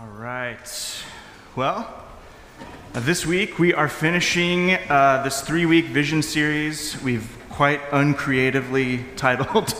All 0.00 0.06
right. 0.06 1.04
Well, 1.56 1.86
uh, 2.94 3.00
this 3.00 3.26
week 3.26 3.58
we 3.58 3.74
are 3.74 3.86
finishing 3.86 4.72
uh, 4.88 5.20
this 5.22 5.42
three 5.42 5.66
week 5.66 5.86
vision 5.88 6.22
series 6.22 6.98
we've 7.02 7.30
quite 7.50 7.82
uncreatively 7.92 9.04
titled 9.16 9.74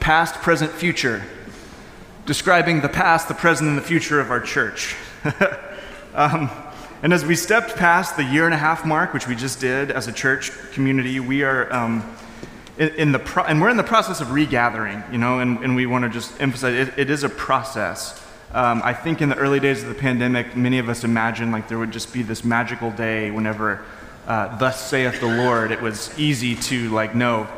Past, 0.00 0.34
Present, 0.42 0.72
Future, 0.72 1.22
describing 2.26 2.80
the 2.80 2.88
past, 2.88 3.28
the 3.28 3.34
present, 3.34 3.68
and 3.68 3.78
the 3.78 3.82
future 3.82 4.18
of 4.18 4.32
our 4.32 4.40
church. 4.40 4.96
um, 6.14 6.50
and 7.04 7.12
as 7.12 7.24
we 7.24 7.36
stepped 7.36 7.76
past 7.76 8.16
the 8.16 8.24
year 8.24 8.46
and 8.46 8.54
a 8.54 8.58
half 8.58 8.84
mark, 8.84 9.14
which 9.14 9.28
we 9.28 9.36
just 9.36 9.60
did 9.60 9.92
as 9.92 10.08
a 10.08 10.12
church 10.12 10.50
community, 10.72 11.20
we 11.20 11.44
are. 11.44 11.72
Um, 11.72 12.16
in, 12.76 12.88
in 12.96 13.12
the 13.12 13.20
pro- 13.20 13.44
and 13.44 13.60
we're 13.60 13.70
in 13.70 13.76
the 13.76 13.84
process 13.84 14.20
of 14.20 14.32
regathering, 14.32 15.04
you 15.12 15.18
know, 15.18 15.38
and, 15.38 15.58
and 15.58 15.76
we 15.76 15.86
want 15.86 16.02
to 16.02 16.10
just 16.10 16.40
emphasize 16.40 16.74
it, 16.74 16.98
it 16.98 17.08
is 17.08 17.22
a 17.22 17.28
process. 17.28 18.20
Um, 18.52 18.82
I 18.84 18.92
think 18.94 19.20
in 19.20 19.28
the 19.28 19.36
early 19.36 19.60
days 19.60 19.82
of 19.82 19.88
the 19.88 19.94
pandemic, 19.94 20.56
many 20.56 20.78
of 20.78 20.88
us 20.88 21.02
imagined 21.02 21.52
like 21.52 21.68
there 21.68 21.78
would 21.78 21.90
just 21.90 22.12
be 22.12 22.22
this 22.22 22.44
magical 22.44 22.90
day 22.90 23.30
whenever, 23.30 23.84
uh, 24.26 24.56
thus 24.58 24.88
saith 24.88 25.20
the 25.20 25.26
Lord, 25.26 25.72
it 25.72 25.80
was 25.80 26.16
easy 26.18 26.54
to 26.54 26.88
like, 26.90 27.14
no, 27.14 27.48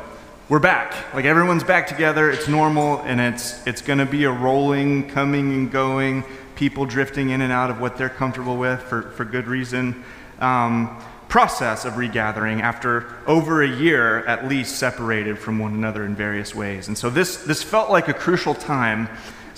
we're 0.49 0.59
back. 0.59 1.13
Like 1.13 1.25
everyone's 1.25 1.63
back 1.63 1.87
together, 1.87 2.31
it's 2.31 2.47
normal, 2.47 2.99
and 3.01 3.19
it's, 3.19 3.65
it's 3.67 3.81
going 3.81 3.99
to 3.99 4.05
be 4.05 4.23
a 4.23 4.31
rolling, 4.31 5.09
coming 5.09 5.53
and 5.53 5.71
going, 5.71 6.23
people 6.55 6.85
drifting 6.85 7.29
in 7.29 7.41
and 7.41 7.51
out 7.51 7.69
of 7.69 7.79
what 7.79 7.97
they're 7.97 8.09
comfortable 8.09 8.57
with 8.57 8.81
for, 8.81 9.03
for 9.11 9.25
good 9.25 9.47
reason. 9.47 10.03
Um, 10.39 11.03
process 11.29 11.83
of 11.83 11.97
regathering 11.97 12.61
after 12.61 13.13
over 13.27 13.61
a 13.61 13.67
year 13.67 14.25
at 14.25 14.47
least 14.47 14.77
separated 14.77 15.37
from 15.37 15.59
one 15.59 15.73
another 15.73 16.05
in 16.05 16.15
various 16.15 16.55
ways. 16.55 16.87
And 16.87 16.97
so 16.97 17.09
this, 17.09 17.43
this 17.43 17.61
felt 17.61 17.89
like 17.89 18.07
a 18.07 18.13
crucial 18.13 18.53
time 18.53 19.09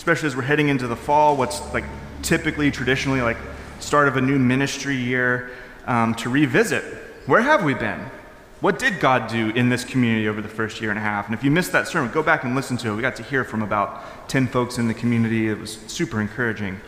especially 0.10 0.26
as 0.26 0.36
we're 0.36 0.42
heading 0.42 0.70
into 0.70 0.88
the 0.88 0.96
fall, 0.96 1.38
what's 1.38 1.62
like 1.72 1.84
typically, 2.24 2.72
traditionally, 2.72 3.22
like 3.22 3.38
start 3.80 4.08
of 4.08 4.18
a 4.18 4.22
new 4.22 4.40
ministry 4.40 4.96
year, 4.96 5.52
um, 5.86 6.16
to 6.16 6.32
revisit 6.32 6.84
where 7.28 7.42
have 7.42 7.64
we 7.64 7.76
been? 7.76 8.00
What 8.60 8.80
did 8.80 9.00
God 9.00 9.30
do 9.30 9.52
in 9.52 9.70
this 9.70 9.86
community 9.86 10.28
over 10.28 10.42
the 10.42 10.50
first 10.50 10.82
year 10.82 10.90
and 10.90 10.98
a 10.98 11.02
half? 11.02 11.28
And 11.28 11.36
if 11.36 11.44
you 11.44 11.52
missed 11.52 11.72
that 11.74 11.88
sermon, 11.88 12.12
go 12.12 12.24
back 12.24 12.44
and 12.44 12.56
listen 12.56 12.76
to 12.78 12.90
it. 12.90 12.96
We 12.96 13.04
got 13.04 13.18
to 13.18 13.24
hear 13.24 13.44
from 13.44 13.62
about 13.62 14.28
10 14.30 14.48
folks 14.48 14.80
in 14.80 14.88
the 14.88 14.96
community. 14.96 15.48
It 15.48 15.60
was 15.60 15.78
super 15.86 16.20
encouraging. 16.20 16.82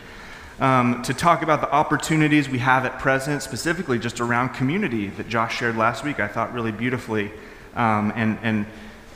Um, 0.58 1.00
to 1.04 1.14
talk 1.14 1.42
about 1.42 1.60
the 1.60 1.70
opportunities 1.70 2.48
we 2.48 2.58
have 2.58 2.84
at 2.84 2.98
present, 2.98 3.40
specifically 3.44 4.00
just 4.00 4.20
around 4.20 4.48
community 4.48 5.10
that 5.10 5.28
Josh 5.28 5.58
shared 5.58 5.76
last 5.76 6.02
week, 6.02 6.18
I 6.18 6.26
thought 6.26 6.52
really 6.52 6.72
beautifully. 6.72 7.30
Um, 7.76 8.12
and 8.16 8.36
and 8.42 8.66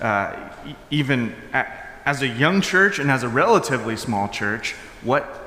uh, 0.00 0.50
even 0.90 1.34
at, 1.52 1.85
as 2.06 2.22
a 2.22 2.28
young 2.28 2.60
church 2.60 3.00
and 3.00 3.10
as 3.10 3.24
a 3.24 3.28
relatively 3.28 3.96
small 3.96 4.28
church, 4.28 4.74
what 5.02 5.42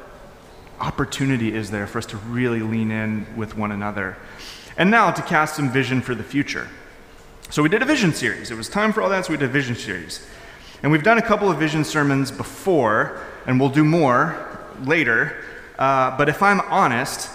opportunity 0.81 1.55
is 1.55 1.71
there 1.71 1.87
for 1.87 1.97
us 1.97 2.05
to 2.07 2.17
really 2.17 2.59
lean 2.59 2.91
in 2.91 3.25
with 3.37 3.57
one 3.57 3.71
another? 3.71 4.17
And 4.77 4.91
now 4.91 5.09
to 5.09 5.21
cast 5.21 5.55
some 5.55 5.71
vision 5.71 6.01
for 6.01 6.13
the 6.13 6.23
future. 6.23 6.67
So 7.49 7.63
we 7.63 7.69
did 7.69 7.81
a 7.81 7.85
vision 7.85 8.13
series. 8.13 8.51
It 8.51 8.55
was 8.55 8.67
time 8.67 8.91
for 8.91 9.01
all 9.01 9.09
that, 9.09 9.25
so 9.25 9.31
we 9.31 9.37
did 9.37 9.49
a 9.49 9.51
vision 9.51 9.75
series. 9.75 10.27
And 10.83 10.91
we've 10.91 11.03
done 11.03 11.17
a 11.17 11.21
couple 11.21 11.49
of 11.49 11.57
vision 11.57 11.85
sermons 11.85 12.29
before, 12.29 13.21
and 13.47 13.59
we'll 13.59 13.69
do 13.69 13.85
more 13.85 14.59
later. 14.83 15.43
Uh, 15.77 16.15
but 16.17 16.27
if 16.27 16.43
I'm 16.43 16.59
honest, 16.61 17.29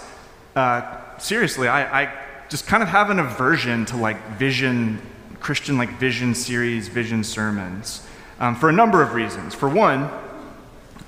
uh, 0.55 1.17
seriously, 1.17 1.67
I, 1.67 2.03
I 2.03 2.13
just 2.47 2.67
kind 2.67 2.83
of 2.83 2.89
have 2.89 3.09
an 3.09 3.17
aversion 3.17 3.85
to 3.87 3.97
like 3.97 4.23
vision, 4.37 5.01
Christian 5.39 5.79
like 5.79 5.89
vision 5.99 6.35
series, 6.35 6.87
vision 6.89 7.23
sermons 7.23 8.07
um, 8.39 8.55
for 8.55 8.69
a 8.69 8.73
number 8.73 9.01
of 9.01 9.13
reasons. 9.13 9.53
For 9.53 9.69
one, 9.69 10.09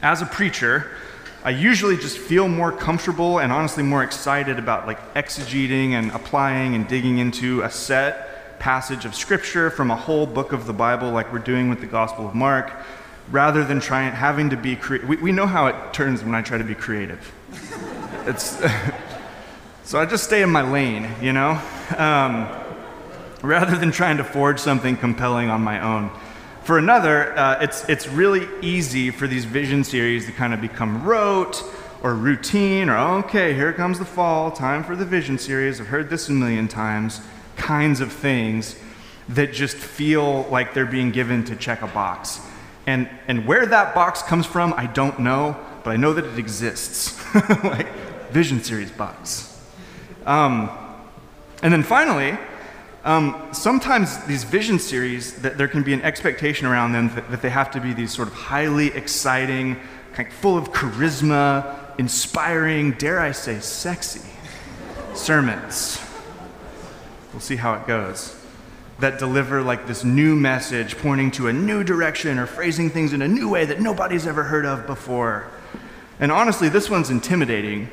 as 0.02 0.22
a 0.22 0.26
preacher, 0.26 0.92
I 1.44 1.52
usually 1.52 1.98
just 1.98 2.18
feel 2.18 2.48
more 2.48 2.72
comfortable 2.72 3.40
and 3.40 3.52
honestly 3.52 3.84
more 3.84 4.04
excited 4.04 4.60
about 4.60 4.86
like 4.86 5.14
exegeting 5.14 5.92
and 5.92 6.12
applying 6.12 6.76
and 6.76 6.88
digging 6.88 7.20
into 7.20 7.62
a 7.62 7.70
set 7.70 8.60
passage 8.60 9.06
of 9.06 9.16
scripture 9.16 9.70
from 9.70 9.92
a 9.92 9.96
whole 9.96 10.26
book 10.26 10.52
of 10.52 10.66
the 10.66 10.74
Bible, 10.74 11.12
like 11.12 11.32
we're 11.32 11.40
doing 11.40 11.70
with 11.70 11.80
the 11.80 11.86
Gospel 11.86 12.28
of 12.28 12.36
Mark, 12.36 12.74
rather 13.32 13.64
than 13.64 13.80
trying 13.80 14.12
having 14.12 14.50
to 14.50 14.58
be 14.58 14.76
creative. 14.76 15.08
We, 15.08 15.18
we 15.18 15.32
know 15.32 15.46
how 15.46 15.68
it 15.68 15.94
turns 15.94 16.24
when 16.24 16.36
I 16.36 16.42
try 16.42 16.58
to 16.58 16.64
be 16.64 16.76
creative. 16.76 17.32
it's 18.26 18.62
so 19.84 20.00
I 20.00 20.06
just 20.06 20.24
stay 20.24 20.42
in 20.42 20.50
my 20.50 20.70
lane, 20.70 21.10
you 21.22 21.34
know, 21.34 21.62
um, 21.98 22.48
rather 23.42 23.78
than 23.78 23.92
trying 23.92 24.18
to 24.18 24.24
forge 24.24 24.60
something 24.60 24.98
compelling 24.98 25.50
on 25.50 25.62
my 25.62 25.82
own. 25.82 26.12
For 26.68 26.78
another, 26.78 27.32
uh, 27.40 27.60
it's, 27.62 27.88
it's 27.88 28.10
really 28.10 28.46
easy 28.62 29.10
for 29.10 29.26
these 29.26 29.46
vision 29.46 29.86
series 29.86 30.26
to 30.26 30.34
kind 30.34 30.54
of 30.54 30.60
become 30.60 31.02
rote 31.06 31.64
or 32.04 32.14
routine 32.14 32.90
or, 32.90 32.98
okay, 33.20 33.54
here 33.54 33.72
comes 33.72 34.00
the 34.00 34.04
fall, 34.04 34.52
time 34.52 34.84
for 34.84 34.94
the 34.94 35.06
vision 35.06 35.38
series. 35.38 35.80
I've 35.80 35.88
heard 35.88 36.10
this 36.10 36.28
a 36.28 36.34
million 36.34 36.68
times, 36.68 37.22
kinds 37.56 38.02
of 38.02 38.12
things 38.12 38.76
that 39.30 39.54
just 39.54 39.78
feel 39.78 40.42
like 40.52 40.74
they're 40.74 40.86
being 40.86 41.12
given 41.12 41.46
to 41.46 41.56
check 41.56 41.84
a 41.84 41.88
box. 41.88 42.42
And, 42.86 43.10
and 43.30 43.48
where 43.48 43.66
that 43.66 43.96
box 43.96 44.22
comes 44.22 44.46
from, 44.46 44.74
I 44.74 44.88
don't 44.88 45.20
know, 45.20 45.56
but 45.86 45.92
I 45.92 45.96
know 45.96 46.12
that 46.12 46.26
it 46.26 46.38
exists. 46.38 47.18
like, 47.64 47.88
vision 48.32 48.62
series 48.62 48.92
box. 48.92 49.58
Um, 50.26 50.70
and 51.64 51.72
then 51.72 51.84
finally, 51.84 52.38
um, 53.04 53.50
sometimes 53.54 54.18
these 54.26 54.44
vision 54.44 54.80
series, 54.80 55.42
that 55.42 55.58
there 55.58 55.68
can 55.68 55.84
be 55.84 55.94
an 55.94 56.02
expectation 56.02 56.68
around 56.68 56.92
them 56.92 57.14
that, 57.16 57.32
that, 57.32 57.42
they 57.42 57.50
have 57.50 57.72
to 57.72 57.80
be 57.80 57.94
these 57.94 58.12
sort 58.12 58.28
of 58.28 58.34
highly 58.34 58.88
exciting, 58.88 59.80
kind 60.14 60.28
of 60.28 60.34
full 60.34 60.58
of 60.58 60.74
charisma, 60.74 61.98
inspiring, 61.98 62.92
dare 62.94 63.20
I 63.20 63.32
say, 63.32 63.60
sexy 63.60 64.28
sermons. 65.14 66.02
We'll 67.32 67.40
see 67.40 67.56
how 67.56 67.76
it 67.76 67.88
goes. 67.88 68.36
That 69.00 69.20
deliver 69.20 69.62
like 69.62 69.88
this 69.88 70.04
new 70.04 70.36
message 70.36 70.98
pointing 70.98 71.32
to 71.32 71.48
a 71.48 71.54
new 71.54 71.84
direction 71.84 72.40
or 72.40 72.48
phrasing 72.48 72.90
things 72.90 73.14
in 73.14 73.22
a 73.22 73.28
new 73.28 73.48
way 73.48 73.66
that 73.66 73.80
nobody's 73.80 74.26
ever 74.26 74.44
heard 74.44 74.66
of 74.66 74.88
before. 74.88 75.48
And 76.20 76.32
honestly, 76.32 76.68
this 76.68 76.90
one's 76.90 77.10
intimidating 77.10 77.90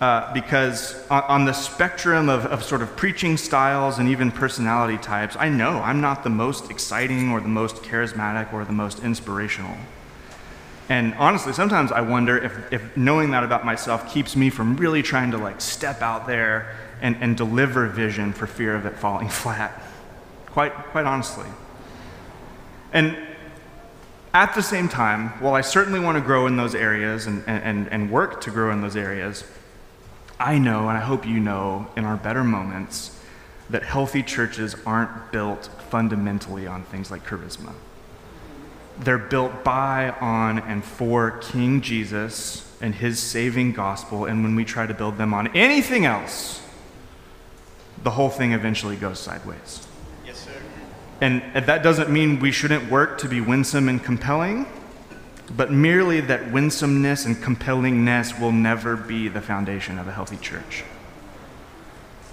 uh, 0.00 0.32
because 0.34 1.06
on, 1.08 1.22
on, 1.24 1.44
the 1.44 1.52
spectrum 1.52 2.28
of, 2.28 2.44
of 2.46 2.62
sort 2.62 2.82
of 2.82 2.96
preaching 2.96 3.36
styles 3.36 3.98
and 3.98 4.08
even 4.08 4.30
personality 4.30 4.98
types, 4.98 5.36
I 5.38 5.48
know 5.48 5.78
I'm 5.80 6.00
not 6.00 6.24
the 6.24 6.30
most 6.30 6.70
exciting 6.70 7.30
or 7.30 7.40
the 7.40 7.48
most 7.48 7.76
charismatic 7.76 8.52
or 8.52 8.64
the 8.64 8.72
most 8.72 9.02
inspirational. 9.04 9.76
And 10.88 11.14
honestly, 11.14 11.52
sometimes 11.52 11.92
I 11.92 12.02
wonder 12.02 12.36
if, 12.36 12.72
if 12.72 12.96
knowing 12.96 13.30
that 13.30 13.44
about 13.44 13.64
myself 13.64 14.12
keeps 14.12 14.36
me 14.36 14.50
from 14.50 14.76
really 14.76 15.02
trying 15.02 15.30
to 15.30 15.38
like 15.38 15.60
step 15.60 16.02
out 16.02 16.26
there 16.26 16.76
and, 17.00 17.16
and 17.20 17.36
deliver 17.36 17.86
vision 17.86 18.32
for 18.32 18.46
fear 18.46 18.74
of 18.74 18.84
it 18.86 18.96
falling 18.96 19.28
flat. 19.30 19.80
Quite, 20.46 20.72
quite 20.72 21.06
honestly. 21.06 21.48
And 22.92 23.16
at 24.34 24.54
the 24.54 24.62
same 24.62 24.88
time, 24.88 25.28
while 25.40 25.54
I 25.54 25.62
certainly 25.62 26.00
want 26.00 26.18
to 26.18 26.20
grow 26.20 26.46
in 26.46 26.56
those 26.56 26.74
areas 26.74 27.26
and, 27.26 27.42
and, 27.46 27.88
and 27.88 28.10
work 28.10 28.40
to 28.42 28.50
grow 28.50 28.72
in 28.72 28.80
those 28.80 28.96
areas, 28.96 29.44
I 30.44 30.58
know, 30.58 30.90
and 30.90 30.98
I 30.98 31.00
hope 31.00 31.26
you 31.26 31.40
know, 31.40 31.86
in 31.96 32.04
our 32.04 32.18
better 32.18 32.44
moments, 32.44 33.18
that 33.70 33.82
healthy 33.82 34.22
churches 34.22 34.76
aren't 34.84 35.32
built 35.32 35.70
fundamentally 35.88 36.66
on 36.66 36.84
things 36.84 37.10
like 37.10 37.26
charisma. 37.26 37.72
They're 38.98 39.16
built 39.16 39.64
by, 39.64 40.10
on, 40.20 40.58
and 40.58 40.84
for 40.84 41.38
King 41.38 41.80
Jesus 41.80 42.70
and 42.82 42.94
his 42.94 43.18
saving 43.18 43.72
gospel, 43.72 44.26
and 44.26 44.44
when 44.44 44.54
we 44.54 44.66
try 44.66 44.86
to 44.86 44.92
build 44.92 45.16
them 45.16 45.32
on 45.32 45.46
anything 45.56 46.04
else, 46.04 46.60
the 48.02 48.10
whole 48.10 48.28
thing 48.28 48.52
eventually 48.52 48.96
goes 48.96 49.18
sideways. 49.18 49.88
Yes, 50.26 50.40
sir. 50.40 50.50
And 51.22 51.42
that 51.54 51.82
doesn't 51.82 52.10
mean 52.10 52.38
we 52.38 52.52
shouldn't 52.52 52.90
work 52.90 53.16
to 53.20 53.28
be 53.30 53.40
winsome 53.40 53.88
and 53.88 54.04
compelling 54.04 54.66
but 55.50 55.70
merely 55.70 56.20
that 56.20 56.50
winsomeness 56.50 57.24
and 57.24 57.36
compellingness 57.36 58.38
will 58.40 58.52
never 58.52 58.96
be 58.96 59.28
the 59.28 59.40
foundation 59.40 59.98
of 59.98 60.08
a 60.08 60.12
healthy 60.12 60.36
church. 60.36 60.84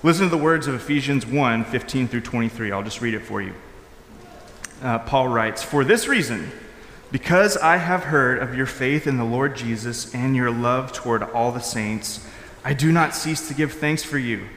Listen 0.03 0.25
to 0.25 0.29
the 0.29 0.41
words 0.41 0.67
of 0.67 0.73
Ephesians 0.73 1.25
1 1.25 1.65
15 1.65 2.07
through 2.07 2.21
23. 2.21 2.71
I'll 2.71 2.83
just 2.83 3.01
read 3.01 3.13
it 3.13 3.21
for 3.21 3.41
you. 3.41 3.53
Uh, 4.81 4.97
Paul 4.99 5.27
writes, 5.27 5.61
For 5.61 5.83
this 5.83 6.07
reason, 6.07 6.51
because 7.11 7.57
I 7.57 7.77
have 7.77 8.05
heard 8.05 8.39
of 8.39 8.55
your 8.55 8.65
faith 8.65 9.05
in 9.05 9.17
the 9.17 9.25
Lord 9.25 9.55
Jesus 9.55 10.15
and 10.15 10.35
your 10.35 10.49
love 10.49 10.91
toward 10.91 11.21
all 11.21 11.51
the 11.51 11.59
saints, 11.59 12.25
I 12.63 12.73
do 12.73 12.91
not 12.91 13.13
cease 13.13 13.47
to 13.49 13.53
give 13.53 13.73
thanks 13.73 14.01
for 14.01 14.17
you, 14.17 14.47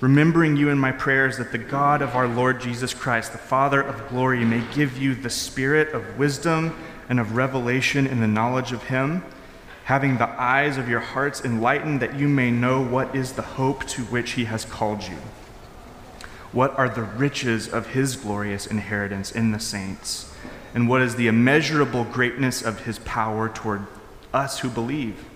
remembering 0.00 0.56
you 0.56 0.70
in 0.70 0.78
my 0.78 0.90
prayers 0.90 1.36
that 1.36 1.52
the 1.52 1.58
God 1.58 2.02
of 2.02 2.16
our 2.16 2.26
Lord 2.26 2.60
Jesus 2.60 2.94
Christ, 2.94 3.32
the 3.32 3.38
Father 3.38 3.82
of 3.82 4.08
glory, 4.08 4.44
may 4.44 4.64
give 4.74 4.98
you 4.98 5.14
the 5.14 5.30
spirit 5.30 5.92
of 5.92 6.18
wisdom 6.18 6.74
and 7.10 7.20
of 7.20 7.36
revelation 7.36 8.06
in 8.06 8.20
the 8.20 8.26
knowledge 8.26 8.72
of 8.72 8.84
Him, 8.84 9.22
having 9.84 10.16
the 10.16 10.28
eyes 10.40 10.78
of 10.78 10.88
your 10.88 11.00
hearts 11.00 11.44
enlightened, 11.44 12.00
that 12.00 12.18
you 12.18 12.28
may 12.28 12.50
know 12.50 12.82
what 12.82 13.14
is 13.14 13.32
the 13.32 13.42
hope 13.42 13.84
to 13.88 14.02
which 14.04 14.30
He 14.32 14.46
has 14.46 14.64
called 14.64 15.02
you. 15.02 15.18
What 16.52 16.76
are 16.78 16.88
the 16.88 17.02
riches 17.02 17.68
of 17.68 17.88
His 17.88 18.16
glorious 18.16 18.66
inheritance 18.66 19.30
in 19.30 19.52
the 19.52 19.60
saints? 19.60 20.32
And 20.74 20.88
what 20.88 21.02
is 21.02 21.16
the 21.16 21.26
immeasurable 21.26 22.04
greatness 22.04 22.62
of 22.62 22.86
His 22.86 22.98
power 23.00 23.50
toward 23.50 23.86
us 24.32 24.60
who 24.60 24.70
believe? 24.70 25.26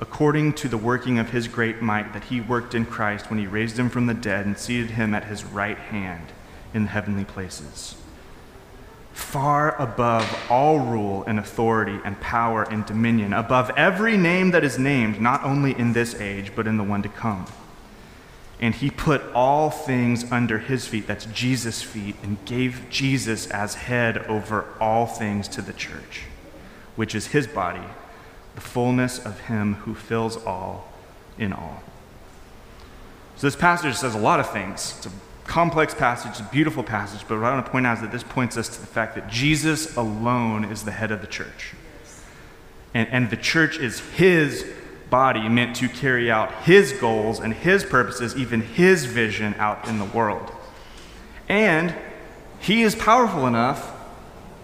according 0.00 0.54
to 0.54 0.66
the 0.66 0.78
working 0.78 1.18
of 1.18 1.30
his 1.30 1.46
great 1.46 1.82
might 1.82 2.14
that 2.14 2.24
he 2.24 2.40
worked 2.40 2.74
in 2.74 2.86
Christ 2.86 3.28
when 3.28 3.38
he 3.38 3.46
raised 3.46 3.78
him 3.78 3.90
from 3.90 4.06
the 4.06 4.14
dead 4.14 4.46
and 4.46 4.58
seated 4.58 4.92
him 4.92 5.14
at 5.14 5.24
his 5.24 5.44
right 5.44 5.76
hand 5.76 6.32
in 6.72 6.84
the 6.84 6.88
heavenly 6.88 7.24
places. 7.24 7.96
Far 9.20 9.80
above 9.80 10.46
all 10.50 10.80
rule 10.80 11.24
and 11.26 11.38
authority 11.38 11.98
and 12.04 12.20
power 12.20 12.64
and 12.64 12.84
dominion, 12.84 13.32
above 13.32 13.70
every 13.76 14.16
name 14.16 14.50
that 14.50 14.64
is 14.64 14.78
named, 14.78 15.20
not 15.20 15.44
only 15.44 15.78
in 15.78 15.92
this 15.92 16.14
age, 16.16 16.52
but 16.56 16.66
in 16.66 16.76
the 16.76 16.82
one 16.82 17.02
to 17.02 17.08
come. 17.08 17.46
And 18.60 18.74
he 18.74 18.90
put 18.90 19.22
all 19.32 19.70
things 19.70 20.30
under 20.32 20.58
his 20.58 20.86
feet, 20.86 21.06
that's 21.06 21.26
Jesus' 21.26 21.82
feet, 21.82 22.16
and 22.22 22.44
gave 22.44 22.86
Jesus 22.90 23.46
as 23.46 23.74
head 23.74 24.18
over 24.26 24.66
all 24.80 25.06
things 25.06 25.48
to 25.48 25.62
the 25.62 25.72
church, 25.72 26.22
which 26.96 27.14
is 27.14 27.28
his 27.28 27.46
body 27.46 27.86
the 28.54 28.60
fullness 28.60 29.24
of 29.24 29.40
Him 29.40 29.74
who 29.74 29.94
fills 29.94 30.36
all 30.44 30.88
in 31.38 31.52
all. 31.52 31.82
So, 33.36 33.46
this 33.46 33.56
passage 33.56 33.94
says 33.96 34.14
a 34.14 34.18
lot 34.18 34.40
of 34.40 34.50
things. 34.50 34.94
It's 34.98 35.06
a 35.06 35.10
complex 35.50 35.92
passage, 35.92 36.48
beautiful 36.52 36.84
passage, 36.84 37.26
but 37.26 37.40
what 37.40 37.46
I 37.46 37.54
want 37.54 37.66
to 37.66 37.72
point 37.72 37.84
out 37.84 37.96
is 37.96 38.02
that 38.02 38.12
this 38.12 38.22
points 38.22 38.56
us 38.56 38.68
to 38.68 38.80
the 38.80 38.86
fact 38.86 39.16
that 39.16 39.28
Jesus 39.28 39.96
alone 39.96 40.64
is 40.64 40.84
the 40.84 40.92
head 40.92 41.10
of 41.10 41.22
the 41.22 41.26
church. 41.26 41.74
And, 42.94 43.08
and 43.08 43.30
the 43.30 43.36
church 43.36 43.76
is 43.76 43.98
His 43.98 44.64
body 45.10 45.48
meant 45.48 45.74
to 45.76 45.88
carry 45.88 46.30
out 46.30 46.52
His 46.62 46.92
goals 46.92 47.40
and 47.40 47.52
His 47.52 47.82
purposes, 47.82 48.36
even 48.36 48.60
His 48.60 49.06
vision 49.06 49.56
out 49.58 49.88
in 49.88 49.98
the 49.98 50.04
world. 50.04 50.52
And 51.48 51.96
He 52.60 52.82
is 52.82 52.94
powerful 52.94 53.48
enough 53.48 53.92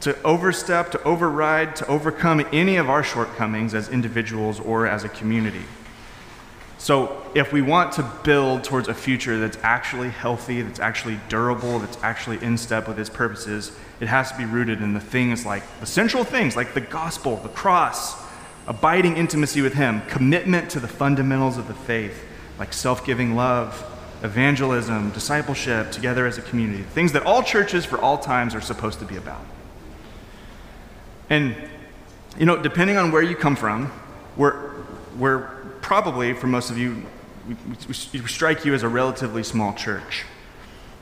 to 0.03 0.17
overstep, 0.23 0.93
to 0.93 1.03
override, 1.03 1.75
to 1.77 1.87
overcome 1.89 2.47
any 2.53 2.77
of 2.77 2.89
our 2.89 3.03
shortcomings 3.03 3.75
as 3.75 3.89
individuals 3.89 4.61
or 4.61 4.87
as 4.87 5.03
a 5.03 5.09
community. 5.09 5.65
So, 6.79 7.23
if 7.35 7.53
we 7.53 7.63
want 7.63 7.93
to 7.93 8.03
build 8.23 8.65
towards 8.65 8.89
a 8.89 8.95
future 8.95 9.39
that's 9.39 9.59
actually 9.63 10.11
healthy, 10.11 10.61
that's 10.63 10.79
actually 10.79 11.19
durable, 11.29 11.79
that's 11.79 11.99
actually 12.03 12.43
in 12.43 12.59
step 12.59 12.87
with 12.87 12.99
its 12.99 13.09
purposes, 13.09 13.73
it 13.99 14.09
has 14.09 14.31
to 14.33 14.39
be 14.39 14.45
rooted 14.45 14.83
in 14.83 14.93
the 14.93 15.01
things 15.01 15.47
like 15.47 15.63
the 15.81 15.87
central 15.87 16.23
things 16.23 16.55
like 16.55 16.75
the 16.75 16.83
gospel, 16.83 17.37
the 17.37 17.49
cross, 17.49 18.15
abiding 18.67 19.17
intimacy 19.17 19.63
with 19.63 19.75
Him, 19.75 20.03
commitment 20.03 20.71
to 20.71 20.81
the 20.81 20.89
fundamentals 20.89 21.57
of 21.57 21.67
the 21.67 21.75
faith, 21.75 22.25
like 22.59 22.73
self 22.73 23.07
giving 23.07 23.35
love, 23.35 23.85
evangelism, 24.23 25.11
discipleship, 25.11 25.91
together 25.93 26.27
as 26.27 26.37
a 26.37 26.43
community. 26.43 26.83
Things 26.83 27.13
that 27.13 27.25
all 27.25 27.43
churches 27.43 27.85
for 27.85 27.99
all 27.99 28.19
times 28.19 28.55
are 28.55 28.61
supposed 28.61 28.99
to 28.99 29.05
be 29.05 29.17
about. 29.17 29.45
And, 31.31 31.57
you 32.39 32.47
know, 32.47 32.61
depending 32.63 32.97
on 32.97 33.11
where 33.13 33.23
you 33.23 33.35
come 33.35 33.57
from, 33.57 33.93
we're, 34.37 34.85
we're 35.17 35.56
probably, 35.87 36.33
for 36.33 36.49
most 36.49 36.69
of 36.69 36.77
you, 36.77 37.01
we, 37.49 37.55
we, 37.87 38.27
strike 38.27 38.65
you 38.65 38.75
as 38.75 38.83
a 38.83 38.89
relatively 38.89 39.45
small 39.45 39.73
church. 39.73 40.25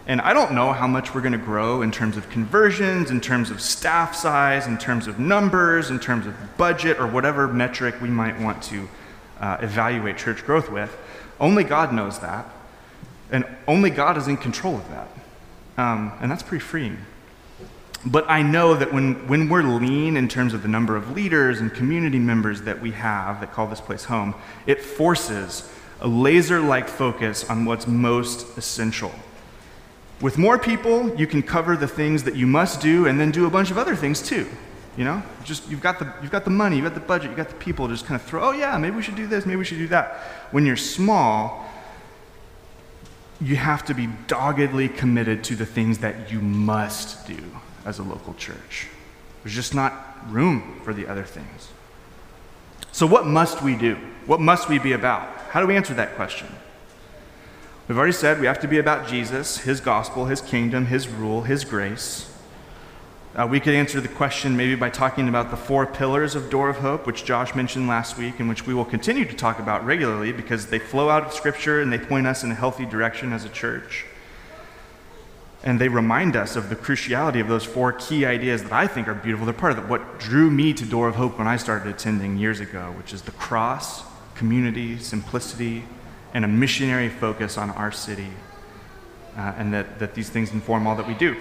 And 0.06 0.20
I 0.20 0.34
don't 0.34 0.52
know 0.52 0.74
how 0.74 0.86
much 0.86 1.14
we're 1.14 1.22
going 1.22 1.32
to 1.32 1.38
grow 1.38 1.80
in 1.80 1.90
terms 1.90 2.18
of 2.18 2.28
conversions, 2.28 3.10
in 3.10 3.22
terms 3.22 3.48
of 3.50 3.62
staff 3.62 4.14
size, 4.14 4.66
in 4.66 4.76
terms 4.76 5.06
of 5.06 5.18
numbers, 5.18 5.88
in 5.88 5.98
terms 5.98 6.26
of 6.26 6.34
budget, 6.58 7.00
or 7.00 7.06
whatever 7.06 7.48
metric 7.48 7.98
we 8.02 8.10
might 8.10 8.38
want 8.38 8.62
to 8.64 8.86
uh, 9.40 9.56
evaluate 9.62 10.18
church 10.18 10.44
growth 10.44 10.70
with. 10.70 10.94
Only 11.40 11.64
God 11.64 11.94
knows 11.94 12.18
that. 12.18 12.44
And 13.30 13.46
only 13.66 13.88
God 13.88 14.18
is 14.18 14.28
in 14.28 14.36
control 14.36 14.76
of 14.76 14.88
that. 14.90 15.08
Um, 15.78 16.12
and 16.20 16.30
that's 16.30 16.42
pretty 16.42 16.62
freeing. 16.62 16.98
But 18.06 18.28
I 18.28 18.42
know 18.42 18.74
that 18.74 18.92
when, 18.92 19.26
when 19.28 19.48
we're 19.48 19.62
lean 19.62 20.16
in 20.16 20.28
terms 20.28 20.52
of 20.52 20.62
the 20.62 20.68
number 20.68 20.94
of 20.94 21.12
leaders 21.12 21.60
and 21.60 21.72
community 21.72 22.18
members 22.18 22.62
that 22.62 22.80
we 22.80 22.90
have 22.92 23.40
that 23.40 23.52
call 23.52 23.66
this 23.66 23.80
place 23.80 24.04
home, 24.04 24.34
it 24.66 24.82
forces 24.82 25.70
a 26.00 26.08
laser 26.08 26.60
like 26.60 26.86
focus 26.86 27.48
on 27.48 27.64
what's 27.64 27.86
most 27.86 28.58
essential. 28.58 29.10
With 30.20 30.36
more 30.36 30.58
people, 30.58 31.14
you 31.16 31.26
can 31.26 31.42
cover 31.42 31.76
the 31.76 31.88
things 31.88 32.24
that 32.24 32.36
you 32.36 32.46
must 32.46 32.82
do 32.82 33.06
and 33.06 33.18
then 33.18 33.30
do 33.30 33.46
a 33.46 33.50
bunch 33.50 33.70
of 33.70 33.78
other 33.78 33.96
things 33.96 34.20
too. 34.20 34.46
You 34.98 35.04
know, 35.04 35.22
just 35.42 35.68
you've 35.68 35.80
got 35.80 35.98
the 35.98 36.12
you've 36.22 36.30
got 36.30 36.44
the 36.44 36.50
money, 36.50 36.76
you've 36.76 36.84
got 36.84 36.94
the 36.94 37.00
budget, 37.00 37.30
you've 37.30 37.36
got 37.36 37.48
the 37.48 37.56
people 37.56 37.88
to 37.88 37.94
just 37.94 38.06
kind 38.06 38.20
of 38.20 38.24
throw, 38.24 38.40
oh 38.50 38.52
yeah, 38.52 38.78
maybe 38.78 38.94
we 38.94 39.02
should 39.02 39.16
do 39.16 39.26
this, 39.26 39.44
maybe 39.44 39.56
we 39.56 39.64
should 39.64 39.78
do 39.78 39.88
that. 39.88 40.18
When 40.52 40.64
you're 40.64 40.76
small, 40.76 41.68
you 43.40 43.56
have 43.56 43.84
to 43.86 43.94
be 43.94 44.08
doggedly 44.28 44.88
committed 44.88 45.42
to 45.44 45.56
the 45.56 45.66
things 45.66 45.98
that 45.98 46.30
you 46.30 46.40
must 46.40 47.26
do 47.26 47.42
as 47.84 47.98
a 47.98 48.02
local 48.02 48.34
church. 48.34 48.88
There's 49.42 49.54
just 49.54 49.74
not 49.74 50.18
room 50.30 50.80
for 50.84 50.94
the 50.94 51.06
other 51.06 51.24
things. 51.24 51.68
So, 52.92 53.06
what 53.06 53.26
must 53.26 53.62
we 53.62 53.76
do? 53.76 53.96
What 54.26 54.40
must 54.40 54.68
we 54.68 54.78
be 54.78 54.92
about? 54.92 55.28
How 55.50 55.60
do 55.60 55.66
we 55.66 55.76
answer 55.76 55.94
that 55.94 56.14
question? 56.16 56.48
We've 57.86 57.98
already 57.98 58.12
said 58.12 58.40
we 58.40 58.46
have 58.46 58.60
to 58.60 58.68
be 58.68 58.78
about 58.78 59.06
Jesus, 59.06 59.58
his 59.58 59.80
gospel, 59.80 60.26
his 60.26 60.40
kingdom, 60.40 60.86
his 60.86 61.06
rule, 61.06 61.42
his 61.42 61.64
grace. 61.64 62.30
Uh, 63.34 63.46
we 63.50 63.60
could 63.60 63.74
answer 63.74 64.00
the 64.00 64.08
question 64.08 64.56
maybe 64.56 64.76
by 64.76 64.88
talking 64.88 65.28
about 65.28 65.50
the 65.50 65.56
four 65.56 65.84
pillars 65.86 66.34
of 66.34 66.48
Door 66.48 66.70
of 66.70 66.76
Hope, 66.76 67.04
which 67.04 67.24
Josh 67.24 67.54
mentioned 67.54 67.88
last 67.88 68.16
week, 68.16 68.38
and 68.38 68.48
which 68.48 68.66
we 68.66 68.72
will 68.72 68.84
continue 68.84 69.24
to 69.24 69.34
talk 69.34 69.58
about 69.58 69.84
regularly 69.84 70.32
because 70.32 70.66
they 70.68 70.78
flow 70.78 71.10
out 71.10 71.24
of 71.24 71.32
Scripture 71.32 71.82
and 71.82 71.92
they 71.92 71.98
point 71.98 72.26
us 72.26 72.44
in 72.44 72.52
a 72.52 72.54
healthy 72.54 72.86
direction 72.86 73.32
as 73.32 73.44
a 73.44 73.48
church. 73.48 74.06
And 75.64 75.80
they 75.80 75.88
remind 75.88 76.36
us 76.36 76.56
of 76.56 76.68
the 76.68 76.76
cruciality 76.76 77.40
of 77.40 77.48
those 77.48 77.64
four 77.64 77.92
key 77.92 78.26
ideas 78.26 78.62
that 78.62 78.72
I 78.72 78.86
think 78.86 79.08
are 79.08 79.14
beautiful. 79.14 79.46
They're 79.46 79.54
part 79.54 79.76
of 79.76 79.88
what 79.88 80.20
drew 80.20 80.50
me 80.50 80.74
to 80.74 80.84
Door 80.84 81.08
of 81.08 81.14
Hope 81.16 81.38
when 81.38 81.46
I 81.46 81.56
started 81.56 81.88
attending 81.88 82.36
years 82.36 82.60
ago, 82.60 82.92
which 82.98 83.14
is 83.14 83.22
the 83.22 83.30
cross, 83.32 84.04
community, 84.34 84.98
simplicity, 84.98 85.84
and 86.34 86.44
a 86.44 86.48
missionary 86.48 87.08
focus 87.08 87.56
on 87.56 87.70
our 87.70 87.90
city. 87.90 88.28
Uh, 89.36 89.54
and 89.56 89.72
that, 89.72 89.98
that 89.98 90.14
these 90.14 90.28
things 90.28 90.52
inform 90.52 90.86
all 90.86 90.94
that 90.96 91.08
we 91.08 91.14
do. 91.14 91.34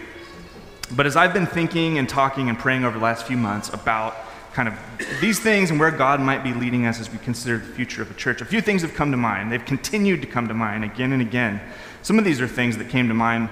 But 0.96 1.06
as 1.06 1.16
I've 1.16 1.34
been 1.34 1.46
thinking 1.46 1.98
and 1.98 2.08
talking 2.08 2.50
and 2.50 2.58
praying 2.58 2.86
over 2.86 2.98
the 2.98 3.04
last 3.04 3.28
few 3.28 3.38
months 3.38 3.74
about 3.74 4.16
kind 4.54 4.68
of 4.68 4.76
these 5.20 5.40
things 5.40 5.70
and 5.70 5.80
where 5.80 5.92
God 5.92 6.22
might 6.22 6.44
be 6.44 6.54
leading 6.54 6.86
us 6.86 7.00
as 7.00 7.12
we 7.12 7.18
consider 7.18 7.58
the 7.58 7.74
future 7.74 8.02
of 8.02 8.10
a 8.10 8.14
church, 8.14 8.42
a 8.42 8.46
few 8.46 8.62
things 8.62 8.84
have 8.84 8.94
come 8.94 9.12
to 9.12 9.18
mind. 9.18 9.52
They've 9.52 9.66
continued 9.66 10.22
to 10.22 10.28
come 10.28 10.48
to 10.48 10.54
mind 10.54 10.84
again 10.84 11.12
and 11.12 11.22
again. 11.22 11.60
Some 12.04 12.20
of 12.20 12.26
these 12.26 12.40
are 12.40 12.48
things 12.48 12.78
that 12.78 12.90
came 12.90 13.08
to 13.08 13.14
mind 13.14 13.50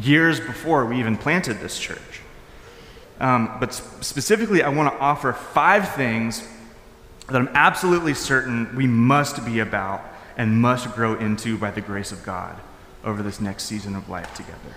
years 0.00 0.40
before 0.40 0.86
we 0.86 0.98
even 0.98 1.16
planted 1.16 1.60
this 1.60 1.78
church. 1.78 2.20
Um, 3.20 3.56
but 3.60 3.72
specifically, 3.72 4.62
I 4.62 4.68
want 4.68 4.92
to 4.92 4.98
offer 4.98 5.32
five 5.32 5.94
things 5.94 6.46
that 7.28 7.36
I'm 7.36 7.48
absolutely 7.54 8.14
certain 8.14 8.74
we 8.74 8.86
must 8.86 9.44
be 9.44 9.60
about 9.60 10.02
and 10.36 10.60
must 10.60 10.92
grow 10.94 11.14
into 11.14 11.56
by 11.56 11.70
the 11.70 11.80
grace 11.80 12.12
of 12.12 12.24
God 12.24 12.56
over 13.04 13.22
this 13.22 13.40
next 13.40 13.64
season 13.64 13.94
of 13.94 14.08
life 14.08 14.34
together. 14.34 14.76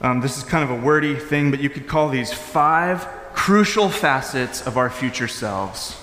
Um, 0.00 0.20
this 0.20 0.36
is 0.36 0.42
kind 0.42 0.64
of 0.64 0.70
a 0.70 0.84
wordy 0.84 1.14
thing, 1.14 1.50
but 1.50 1.60
you 1.60 1.70
could 1.70 1.86
call 1.86 2.08
these 2.08 2.32
five 2.32 3.06
crucial 3.34 3.88
facets 3.88 4.66
of 4.66 4.76
our 4.76 4.90
future 4.90 5.28
selves. 5.28 5.96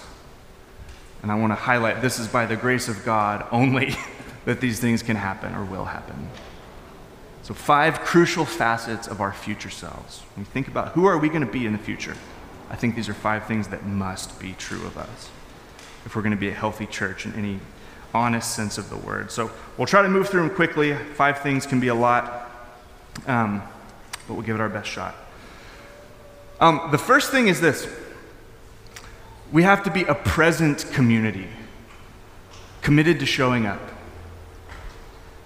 And 1.22 1.32
I 1.32 1.36
want 1.36 1.52
to 1.52 1.56
highlight 1.56 2.02
this 2.02 2.18
is 2.18 2.28
by 2.28 2.46
the 2.46 2.56
grace 2.56 2.88
of 2.88 3.04
God 3.04 3.46
only 3.52 3.96
that 4.46 4.62
these 4.62 4.80
things 4.80 5.04
can 5.04 5.18
happen 5.18 5.54
or 5.54 5.66
will 5.66 5.86
happen. 5.86 6.30
So, 7.50 7.56
five 7.56 8.02
crucial 8.02 8.46
facets 8.46 9.08
of 9.08 9.22
our 9.22 9.34
future 9.34 9.72
selves. 9.72 10.22
When 10.36 10.46
we 10.46 10.52
think 10.52 10.68
about 10.68 10.90
who 10.90 11.08
are 11.08 11.18
we 11.18 11.30
going 11.30 11.44
to 11.44 11.52
be 11.52 11.66
in 11.66 11.74
the 11.74 11.80
future, 11.80 12.16
I 12.70 12.76
think 12.76 12.96
these 12.96 13.10
are 13.10 13.16
five 13.16 13.48
things 13.48 13.70
that 13.70 13.84
must 13.88 14.40
be 14.40 14.54
true 14.60 14.86
of 14.86 15.00
us 15.00 15.32
if 16.06 16.16
we're 16.16 16.22
going 16.22 16.36
to 16.36 16.38
be 16.38 16.50
a 16.50 16.54
healthy 16.54 16.86
church 16.86 17.26
in 17.26 17.34
any 17.34 17.60
honest 18.14 18.56
sense 18.56 18.78
of 18.78 18.92
the 18.92 18.98
word. 18.98 19.32
So, 19.32 19.50
we'll 19.80 19.88
try 19.88 20.04
to 20.04 20.10
move 20.10 20.30
through 20.30 20.48
them 20.48 20.56
quickly. 20.56 20.94
Five 21.16 21.40
things 21.40 21.66
can 21.66 21.80
be 21.80 21.88
a 21.88 21.96
lot, 21.96 22.52
um, 23.26 23.64
but 24.28 24.36
we'll 24.36 24.44
give 24.44 24.54
it 24.54 24.62
our 24.62 24.70
best 24.70 24.88
shot. 24.88 25.16
Um, 26.60 26.90
the 26.92 27.00
first 27.00 27.32
thing 27.32 27.48
is 27.48 27.60
this 27.60 27.88
we 29.52 29.64
have 29.64 29.82
to 29.86 29.90
be 29.90 30.04
a 30.04 30.14
present 30.14 30.86
community, 30.94 31.48
committed 32.84 33.20
to 33.22 33.26
showing 33.26 33.66
up. 33.66 33.82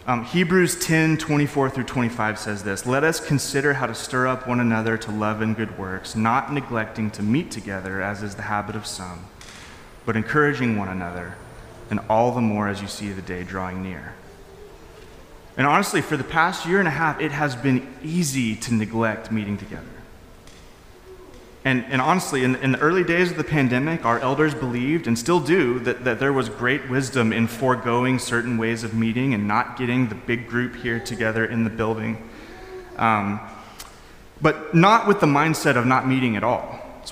Um, 0.05 0.25
Hebrews 0.25 0.85
10 0.85 1.17
24 1.17 1.69
through 1.69 1.85
25 1.85 2.37
says 2.37 2.63
this 2.63 2.85
Let 2.85 3.05
us 3.05 3.25
consider 3.25 3.75
how 3.75 3.85
to 3.85 3.95
stir 3.95 4.27
up 4.27 4.45
one 4.45 4.59
another 4.59 4.97
to 4.97 5.11
love 5.11 5.39
and 5.39 5.55
good 5.55 5.77
works, 5.77 6.13
not 6.13 6.51
neglecting 6.51 7.09
to 7.11 7.23
meet 7.23 7.51
together, 7.51 8.01
as 8.01 8.21
is 8.21 8.35
the 8.35 8.41
habit 8.41 8.75
of 8.75 8.85
some, 8.85 9.25
but 10.05 10.17
encouraging 10.17 10.77
one 10.77 10.89
another, 10.89 11.37
and 11.89 12.01
all 12.09 12.33
the 12.33 12.41
more 12.41 12.67
as 12.67 12.81
you 12.81 12.87
see 12.89 13.13
the 13.13 13.21
day 13.21 13.43
drawing 13.43 13.81
near. 13.81 14.13
And 15.55 15.65
honestly, 15.65 16.01
for 16.01 16.17
the 16.17 16.23
past 16.25 16.65
year 16.65 16.79
and 16.79 16.87
a 16.87 16.91
half, 16.91 17.21
it 17.21 17.31
has 17.31 17.55
been 17.55 17.87
easy 18.03 18.57
to 18.57 18.73
neglect 18.73 19.31
meeting 19.31 19.57
together. 19.57 19.92
And, 21.65 21.85
and 21.85 22.01
honestly, 22.01 22.43
in, 22.43 22.55
in 22.57 22.73
the 22.73 22.79
early 22.79 23.05
days 23.05 23.31
of 23.31 23.37
the 23.37 23.43
pandemic, 23.43 24.03
our 24.03 24.19
elders 24.19 24.53
believed 24.53 25.07
and 25.07 25.17
still 25.17 25.39
do 25.39 25.79
that, 25.79 26.03
that 26.03 26.19
there 26.19 26.33
was 26.33 26.49
great 26.49 26.89
wisdom 26.89 27.31
in 27.31 27.47
foregoing 27.47 28.19
certain 28.19 28.57
ways 28.57 28.83
of 28.83 28.93
meeting 28.93 29.33
and 29.33 29.47
not 29.47 29.77
getting 29.77 30.09
the 30.09 30.15
big 30.15 30.47
group 30.47 30.75
here 30.75 30.99
together 30.99 31.45
in 31.45 31.63
the 31.63 31.69
building. 31.69 32.29
Um, 32.97 33.39
but 34.41 34.75
not 34.75 35.07
with 35.07 35.21
the 35.21 35.25
mindset 35.25 35.77
of 35.77 35.85
not 35.85 36.05
meeting 36.05 36.35
at 36.35 36.43
all, 36.43 36.63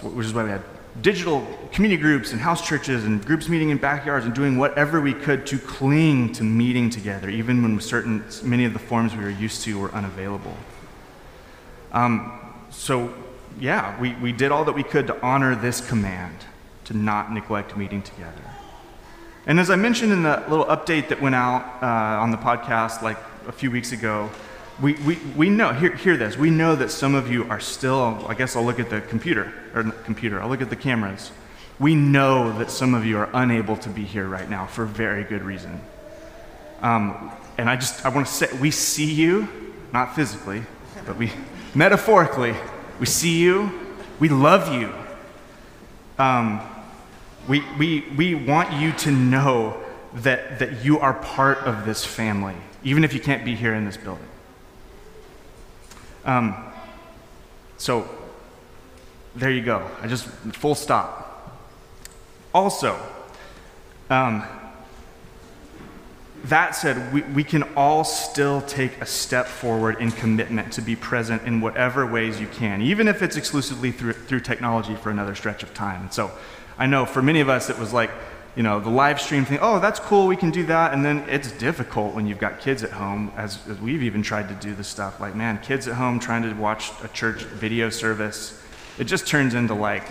which 0.01 0.25
is 0.25 0.33
why 0.33 0.43
we 0.43 0.49
had 0.49 0.63
digital 1.01 1.47
community 1.71 2.01
groups 2.01 2.33
and 2.33 2.41
house 2.41 2.67
churches 2.67 3.05
and 3.05 3.25
groups 3.25 3.47
meeting 3.47 3.69
in 3.69 3.77
backyards 3.77 4.25
and 4.25 4.35
doing 4.35 4.57
whatever 4.57 4.99
we 4.99 5.13
could 5.13 5.47
to 5.47 5.57
cling 5.57 6.33
to 6.33 6.43
meeting 6.43 6.89
together, 6.89 7.29
even 7.29 7.63
when 7.63 7.79
certain, 7.79 8.21
many 8.43 8.65
of 8.65 8.73
the 8.73 8.79
forms 8.79 9.15
we 9.15 9.23
were 9.23 9.29
used 9.29 9.63
to 9.63 9.79
were 9.79 9.91
unavailable. 9.93 10.57
Um, 11.93 12.53
so, 12.69 13.13
yeah, 13.59 13.99
we, 13.99 14.13
we 14.15 14.31
did 14.31 14.51
all 14.51 14.65
that 14.65 14.73
we 14.73 14.83
could 14.83 15.07
to 15.07 15.21
honor 15.21 15.55
this 15.55 15.85
command 15.87 16.35
to 16.85 16.97
not 16.97 17.31
neglect 17.31 17.77
meeting 17.77 18.01
together. 18.01 18.41
And 19.45 19.59
as 19.59 19.69
I 19.69 19.75
mentioned 19.75 20.11
in 20.11 20.23
the 20.23 20.43
little 20.47 20.65
update 20.65 21.09
that 21.09 21.21
went 21.21 21.35
out 21.35 21.81
uh, 21.81 22.21
on 22.21 22.31
the 22.31 22.37
podcast 22.37 23.01
like 23.01 23.17
a 23.47 23.51
few 23.51 23.71
weeks 23.71 23.91
ago, 23.91 24.29
we, 24.81 24.93
we, 24.93 25.15
we 25.35 25.49
know, 25.49 25.73
hear, 25.73 25.95
hear 25.95 26.17
this, 26.17 26.37
we 26.37 26.49
know 26.49 26.75
that 26.75 26.89
some 26.89 27.15
of 27.15 27.31
you 27.31 27.43
are 27.49 27.59
still, 27.59 28.25
I 28.27 28.33
guess 28.33 28.55
I'll 28.55 28.65
look 28.65 28.79
at 28.79 28.89
the 28.89 29.01
computer, 29.01 29.53
or 29.75 29.83
computer, 29.83 30.41
I'll 30.41 30.49
look 30.49 30.61
at 30.61 30.69
the 30.69 30.75
cameras. 30.75 31.31
We 31.79 31.95
know 31.95 32.57
that 32.57 32.69
some 32.69 32.93
of 32.93 33.05
you 33.05 33.17
are 33.17 33.29
unable 33.33 33.77
to 33.77 33.89
be 33.89 34.03
here 34.03 34.27
right 34.27 34.49
now 34.49 34.67
for 34.67 34.85
very 34.85 35.23
good 35.23 35.43
reason. 35.43 35.81
Um, 36.81 37.31
and 37.57 37.69
I 37.69 37.75
just, 37.75 38.05
I 38.05 38.09
want 38.09 38.27
to 38.27 38.33
say, 38.33 38.47
we 38.59 38.71
see 38.71 39.11
you, 39.11 39.47
not 39.93 40.15
physically, 40.15 40.63
but 41.05 41.17
we, 41.17 41.31
metaphorically, 41.75 42.55
we 43.01 43.07
see 43.07 43.39
you, 43.39 43.71
we 44.19 44.29
love 44.29 44.71
you. 44.71 44.93
Um, 46.19 46.61
we, 47.47 47.63
we, 47.79 48.01
we 48.15 48.35
want 48.35 48.73
you 48.73 48.91
to 48.91 49.09
know 49.09 49.75
that, 50.13 50.59
that 50.59 50.85
you 50.85 50.99
are 50.99 51.15
part 51.15 51.57
of 51.65 51.83
this 51.83 52.05
family, 52.05 52.53
even 52.83 53.03
if 53.03 53.11
you 53.11 53.19
can't 53.19 53.43
be 53.43 53.55
here 53.55 53.73
in 53.73 53.85
this 53.85 53.97
building. 53.97 54.27
Um, 56.25 56.55
so, 57.79 58.07
there 59.35 59.49
you 59.49 59.63
go. 59.63 59.89
I 60.03 60.07
just, 60.07 60.25
full 60.53 60.75
stop. 60.75 61.57
Also, 62.53 62.99
um, 64.11 64.43
that 66.45 66.71
said, 66.71 67.13
we, 67.13 67.21
we 67.21 67.43
can 67.43 67.63
all 67.75 68.03
still 68.03 68.61
take 68.63 68.99
a 68.99 69.05
step 69.05 69.47
forward 69.47 69.99
in 69.99 70.11
commitment 70.11 70.73
to 70.73 70.81
be 70.81 70.95
present 70.95 71.43
in 71.43 71.61
whatever 71.61 72.05
ways 72.05 72.41
you 72.41 72.47
can, 72.47 72.81
even 72.81 73.07
if 73.07 73.21
it's 73.21 73.35
exclusively 73.35 73.91
through, 73.91 74.13
through 74.13 74.39
technology 74.39 74.95
for 74.95 75.11
another 75.11 75.35
stretch 75.35 75.61
of 75.61 75.73
time. 75.73 76.01
And 76.01 76.13
so 76.13 76.31
I 76.79 76.87
know 76.87 77.05
for 77.05 77.21
many 77.21 77.41
of 77.41 77.49
us 77.49 77.69
it 77.69 77.77
was 77.77 77.93
like, 77.93 78.09
you 78.55 78.63
know, 78.63 78.79
the 78.79 78.89
live 78.89 79.21
stream 79.21 79.45
thing, 79.45 79.59
oh, 79.61 79.79
that's 79.79 79.99
cool, 79.99 80.27
we 80.27 80.35
can 80.35 80.49
do 80.49 80.65
that. 80.65 80.93
And 80.93 81.05
then 81.05 81.19
it's 81.29 81.51
difficult 81.53 82.15
when 82.15 82.25
you've 82.25 82.39
got 82.39 82.59
kids 82.59 82.83
at 82.83 82.91
home, 82.91 83.31
as, 83.37 83.59
as 83.67 83.79
we've 83.79 84.03
even 84.03 84.23
tried 84.23 84.49
to 84.49 84.55
do 84.55 84.73
this 84.73 84.87
stuff. 84.87 85.19
Like, 85.19 85.35
man, 85.35 85.59
kids 85.59 85.87
at 85.87 85.93
home 85.93 86.19
trying 86.19 86.41
to 86.43 86.53
watch 86.53 86.91
a 87.03 87.07
church 87.09 87.43
video 87.43 87.89
service, 87.89 88.61
it 88.97 89.05
just 89.05 89.27
turns 89.27 89.53
into 89.53 89.73
like 89.73 90.03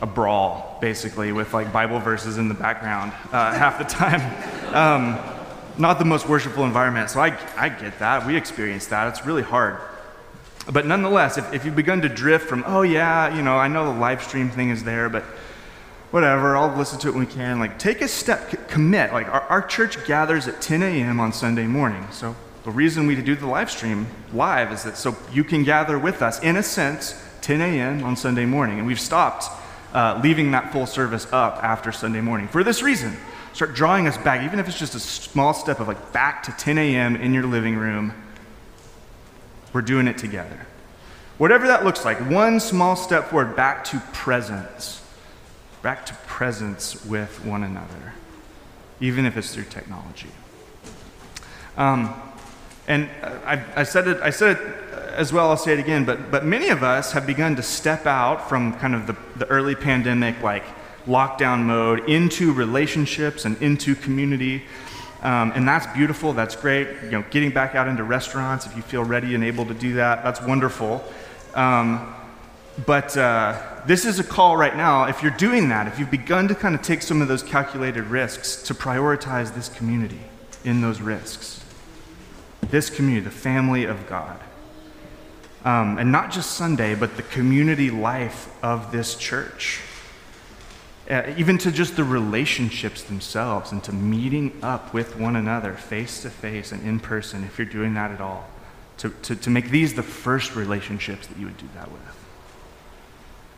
a 0.00 0.06
brawl, 0.06 0.78
basically, 0.80 1.32
with 1.32 1.54
like 1.54 1.72
Bible 1.72 1.98
verses 1.98 2.38
in 2.38 2.48
the 2.48 2.54
background 2.54 3.12
uh, 3.32 3.52
half 3.54 3.78
the 3.78 3.84
time. 3.84 4.20
Um, 4.74 5.18
not 5.78 5.98
the 5.98 6.04
most 6.04 6.28
worshipful 6.28 6.64
environment, 6.64 7.10
so 7.10 7.20
I, 7.20 7.36
I 7.56 7.68
get 7.68 7.98
that. 7.98 8.26
We 8.26 8.36
experience 8.36 8.86
that. 8.86 9.08
It's 9.08 9.26
really 9.26 9.42
hard. 9.42 9.78
But 10.72 10.86
nonetheless, 10.86 11.36
if, 11.36 11.52
if 11.52 11.64
you've 11.64 11.76
begun 11.76 12.00
to 12.02 12.08
drift 12.08 12.48
from, 12.48 12.64
oh, 12.66 12.82
yeah, 12.82 13.34
you 13.34 13.42
know, 13.42 13.56
I 13.56 13.68
know 13.68 13.92
the 13.92 13.98
live 13.98 14.22
stream 14.22 14.50
thing 14.50 14.70
is 14.70 14.84
there, 14.84 15.08
but 15.08 15.24
whatever, 16.10 16.56
I'll 16.56 16.74
listen 16.74 16.98
to 17.00 17.08
it 17.08 17.14
when 17.14 17.26
we 17.26 17.32
can. 17.32 17.58
Like, 17.58 17.78
take 17.78 18.00
a 18.00 18.08
step, 18.08 18.50
c- 18.50 18.56
commit. 18.68 19.12
Like, 19.12 19.28
our, 19.28 19.42
our 19.42 19.62
church 19.62 20.04
gathers 20.06 20.48
at 20.48 20.62
10 20.62 20.82
a.m. 20.82 21.20
on 21.20 21.32
Sunday 21.32 21.66
morning. 21.66 22.06
So, 22.12 22.34
the 22.62 22.70
reason 22.70 23.06
we 23.06 23.20
do 23.20 23.34
the 23.34 23.46
live 23.46 23.70
stream 23.70 24.06
live 24.32 24.72
is 24.72 24.84
that 24.84 24.96
so 24.96 25.14
you 25.30 25.44
can 25.44 25.64
gather 25.64 25.98
with 25.98 26.22
us, 26.22 26.40
in 26.40 26.56
a 26.56 26.62
sense, 26.62 27.20
10 27.42 27.60
a.m. 27.60 28.02
on 28.04 28.16
Sunday 28.16 28.46
morning. 28.46 28.78
And 28.78 28.86
we've 28.86 29.00
stopped 29.00 29.50
uh, 29.94 30.20
leaving 30.22 30.50
that 30.50 30.72
full 30.72 30.86
service 30.86 31.26
up 31.32 31.62
after 31.62 31.92
Sunday 31.92 32.20
morning 32.20 32.48
for 32.48 32.62
this 32.62 32.82
reason. 32.82 33.16
Start 33.52 33.74
drawing 33.74 34.06
us 34.08 34.18
back, 34.18 34.44
even 34.44 34.58
if 34.58 34.68
it's 34.68 34.78
just 34.78 34.94
a 34.94 35.00
small 35.00 35.54
step 35.54 35.80
of 35.80 35.88
like 35.88 36.12
back 36.12 36.42
to 36.42 36.52
10 36.52 36.76
a.m. 36.76 37.16
in 37.16 37.32
your 37.32 37.44
living 37.46 37.76
room. 37.76 38.12
We're 39.72 39.82
doing 39.82 40.08
it 40.08 40.18
together. 40.18 40.66
Whatever 41.38 41.68
that 41.68 41.84
looks 41.84 42.04
like, 42.04 42.18
one 42.30 42.60
small 42.60 42.96
step 42.96 43.28
forward 43.28 43.56
back 43.56 43.84
to 43.84 44.00
presence 44.12 45.00
back 45.84 46.06
to 46.06 46.14
presence 46.26 47.04
with 47.04 47.44
one 47.44 47.62
another, 47.62 48.14
even 49.00 49.26
if 49.26 49.36
it's 49.36 49.54
through 49.54 49.64
technology. 49.64 50.30
Um, 51.76 52.14
and 52.88 53.10
I, 53.22 53.62
I, 53.76 53.82
said 53.82 54.08
it, 54.08 54.18
I 54.22 54.30
said 54.30 54.56
it 54.56 54.93
as 55.14 55.32
well, 55.32 55.50
I'll 55.50 55.56
say 55.56 55.72
it 55.72 55.78
again, 55.78 56.04
but, 56.04 56.30
but 56.30 56.44
many 56.44 56.68
of 56.68 56.82
us 56.82 57.12
have 57.12 57.26
begun 57.26 57.56
to 57.56 57.62
step 57.62 58.06
out 58.06 58.48
from 58.48 58.74
kind 58.74 58.94
of 58.94 59.06
the, 59.06 59.16
the 59.36 59.46
early 59.46 59.74
pandemic, 59.74 60.40
like 60.42 60.64
lockdown 61.06 61.62
mode, 61.62 62.08
into 62.08 62.52
relationships 62.52 63.44
and 63.44 63.60
into 63.62 63.94
community. 63.94 64.64
Um, 65.22 65.52
and 65.54 65.66
that's 65.66 65.86
beautiful, 65.94 66.32
that's 66.32 66.54
great. 66.56 66.88
You 67.04 67.10
know, 67.10 67.24
getting 67.30 67.50
back 67.50 67.74
out 67.74 67.88
into 67.88 68.04
restaurants, 68.04 68.66
if 68.66 68.76
you 68.76 68.82
feel 68.82 69.04
ready 69.04 69.34
and 69.34 69.42
able 69.42 69.64
to 69.66 69.74
do 69.74 69.94
that, 69.94 70.22
that's 70.22 70.42
wonderful. 70.42 71.02
Um, 71.54 72.14
but 72.86 73.16
uh, 73.16 73.60
this 73.86 74.04
is 74.04 74.18
a 74.18 74.24
call 74.24 74.56
right 74.56 74.76
now. 74.76 75.04
If 75.04 75.22
you're 75.22 75.32
doing 75.32 75.68
that, 75.68 75.86
if 75.86 75.98
you've 75.98 76.10
begun 76.10 76.48
to 76.48 76.54
kind 76.54 76.74
of 76.74 76.82
take 76.82 77.02
some 77.02 77.22
of 77.22 77.28
those 77.28 77.42
calculated 77.42 78.04
risks, 78.04 78.62
to 78.64 78.74
prioritize 78.74 79.54
this 79.54 79.68
community 79.68 80.20
in 80.64 80.80
those 80.80 81.00
risks. 81.00 81.64
This 82.62 82.90
community, 82.90 83.24
the 83.24 83.30
family 83.30 83.84
of 83.84 84.06
God. 84.08 84.40
Um, 85.64 85.96
and 85.98 86.12
not 86.12 86.30
just 86.30 86.52
Sunday, 86.52 86.94
but 86.94 87.16
the 87.16 87.22
community 87.22 87.90
life 87.90 88.54
of 88.62 88.92
this 88.92 89.14
church. 89.14 89.80
Uh, 91.10 91.22
even 91.36 91.58
to 91.58 91.70
just 91.70 91.96
the 91.96 92.04
relationships 92.04 93.02
themselves 93.02 93.72
and 93.72 93.82
to 93.84 93.92
meeting 93.92 94.52
up 94.62 94.94
with 94.94 95.16
one 95.16 95.36
another 95.36 95.74
face 95.74 96.22
to 96.22 96.30
face 96.30 96.72
and 96.72 96.82
in 96.86 97.00
person, 97.00 97.44
if 97.44 97.58
you're 97.58 97.66
doing 97.66 97.94
that 97.94 98.10
at 98.10 98.20
all. 98.20 98.48
To, 98.98 99.08
to, 99.08 99.36
to 99.36 99.50
make 99.50 99.70
these 99.70 99.94
the 99.94 100.02
first 100.02 100.54
relationships 100.54 101.26
that 101.26 101.38
you 101.38 101.46
would 101.46 101.58
do 101.58 101.68
that 101.74 101.90
with. 101.90 102.00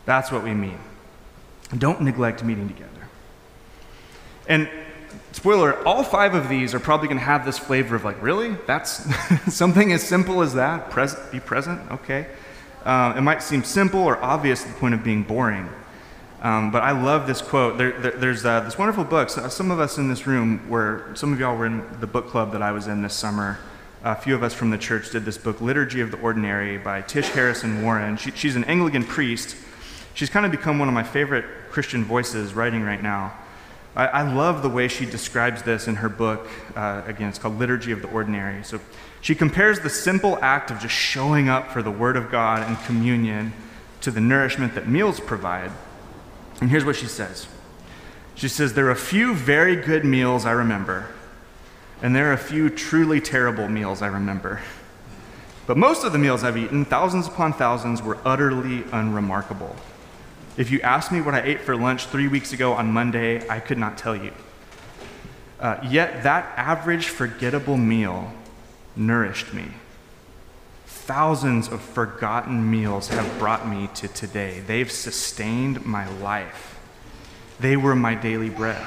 That's 0.07 0.33
what 0.33 0.43
we 0.45 0.55
mean. 0.55 0.79
Don't 1.77 2.01
neglect 2.01 2.43
meeting 2.43 2.69
together. 2.69 2.91
And 4.49 4.69
spoiler, 5.37 5.87
all 5.87 6.03
five 6.03 6.35
of 6.35 6.49
these 6.49 6.75
are 6.75 6.81
probably 6.81 7.09
going 7.09 7.19
to 7.19 7.25
have 7.25 7.45
this 7.45 7.59
flavor 7.59 7.95
of 7.95 8.05
like, 8.05 8.21
really? 8.21 8.57
That's 8.67 9.07
something 9.55 9.93
as 9.93 10.03
simple 10.03 10.43
as 10.43 10.55
that? 10.55 10.91
Be 11.31 11.41
present? 11.41 11.91
Okay. 11.93 12.27
Uh, 12.85 13.15
it 13.17 13.21
might 13.21 13.43
seem 13.43 13.65
simple 13.65 14.01
or 14.01 14.23
obvious 14.23 14.63
to 14.63 14.69
the 14.69 14.75
point 14.75 14.95
of 14.95 15.05
being 15.05 15.23
boring. 15.23 15.69
Um, 16.43 16.71
but 16.71 16.83
I 16.83 16.91
love 16.91 17.27
this 17.27 17.41
quote. 17.41 17.79
There, 17.79 17.93
there, 17.93 18.13
there's 18.13 18.45
uh, 18.45 18.61
this 18.61 18.79
wonderful 18.79 19.05
book. 19.05 19.31
So 19.31 19.49
some 19.49 19.71
of 19.71 19.81
us 19.81 19.99
in 19.99 20.09
this 20.09 20.27
room 20.27 20.69
were, 20.69 21.11
some 21.15 21.33
of 21.33 21.41
y'all 21.41 21.57
were 21.57 21.67
in 21.67 21.85
the 22.01 22.07
book 22.07 22.29
club 22.29 22.53
that 22.53 22.63
I 22.63 22.73
was 22.73 22.87
in 22.87 23.03
this 23.03 23.15
summer. 23.15 23.59
A 24.05 24.15
few 24.15 24.35
of 24.35 24.43
us 24.43 24.55
from 24.55 24.71
the 24.71 24.79
church 24.79 25.11
did 25.11 25.25
this 25.25 25.39
book, 25.39 25.61
Liturgy 25.61 26.01
of 26.01 26.11
the 26.11 26.19
Ordinary, 26.19 26.79
by 26.79 27.01
Tish 27.03 27.29
Harrison 27.29 27.83
Warren. 27.83 28.17
She, 28.17 28.31
she's 28.33 28.55
an 28.55 28.65
Anglican 28.65 29.05
priest 29.05 29.57
She's 30.17 30.31
kind 30.31 30.47
of 30.47 30.51
become 30.51 30.79
one 30.79 30.89
of 30.89 30.95
my 30.95 31.03
favorite 31.03 31.45
Christian 31.71 32.03
voices 32.03 32.55
writing 32.55 32.83
right 32.83 33.03
now. 33.03 33.35
I, 33.97 34.07
I 34.07 34.33
love 34.33 34.63
the 34.63 34.69
way 34.69 34.89
she 34.89 35.07
describes 35.07 35.63
this 35.63 35.89
in 35.89 35.97
her 35.97 36.09
book. 36.09 36.47
Uh, 36.77 37.03
again, 37.07 37.31
it's 37.31 37.39
called 37.39 37.59
Liturgy 37.59 37.93
of 37.93 38.03
the 38.03 38.09
Ordinary. 38.09 38.63
So 38.63 38.79
she 39.23 39.35
compares 39.35 39.81
the 39.81 39.91
simple 39.91 40.39
act 40.43 40.71
of 40.71 40.79
just 40.79 40.95
showing 40.95 41.49
up 41.49 41.73
for 41.73 41.83
the 41.83 41.91
Word 41.91 42.17
of 42.17 42.31
God 42.31 42.63
and 42.63 42.79
communion 42.85 43.55
to 44.03 44.11
the 44.11 44.21
nourishment 44.21 44.75
that 44.75 44.87
meals 44.87 45.19
provide. 45.19 45.73
And 46.61 46.71
here's 46.71 46.85
what 46.85 46.97
she 46.97 47.07
says 47.07 47.49
She 48.35 48.49
says, 48.49 48.75
There 48.75 48.87
are 48.87 48.93
a 48.93 48.97
few 48.97 49.35
very 49.35 49.77
good 49.77 50.05
meals 50.05 50.45
I 50.45 50.53
remember, 50.53 51.09
and 52.03 52.15
there 52.15 52.29
are 52.31 52.35
a 52.35 52.39
few 52.39 52.69
truly 52.69 53.21
terrible 53.21 53.69
meals 53.69 54.03
I 54.03 54.09
remember. 54.09 54.61
But 55.67 55.77
most 55.77 56.05
of 56.05 56.13
the 56.13 56.19
meals 56.19 56.45
I've 56.45 56.57
eaten, 56.57 56.85
thousands 56.85 57.27
upon 57.27 57.53
thousands, 57.55 58.01
were 58.01 58.19
utterly 58.25 58.85
unremarkable. 58.93 59.75
If 60.57 60.71
you 60.71 60.81
asked 60.81 61.13
me 61.13 61.21
what 61.21 61.35
I 61.35 61.43
ate 61.43 61.61
for 61.61 61.77
lunch 61.77 62.07
three 62.07 62.29
weeks 62.29 62.53
ago 62.53 62.73
on 62.73 62.91
Monday, 62.91 63.47
I 63.49 63.61
could 63.61 63.77
not 63.77 63.99
tell 63.99 64.17
you. 64.17 64.33
Uh, 65.61 65.79
yet 65.89 66.23
that 66.23 66.53
average 66.57 67.09
forgettable 67.09 67.77
meal 67.77 68.33
nourished 68.95 69.53
me. 69.53 69.67
Thousands 70.87 71.69
of 71.69 71.83
forgotten 71.83 72.71
meals 72.71 73.09
have 73.09 73.39
brought 73.39 73.69
me 73.69 73.89
to 73.95 74.09
today. 74.09 74.61
They've 74.67 74.91
sustained 74.91 75.85
my 75.85 76.09
life. 76.21 76.79
They 77.61 77.77
were 77.77 77.95
my 77.95 78.15
daily 78.15 78.51
bread. 78.51 78.85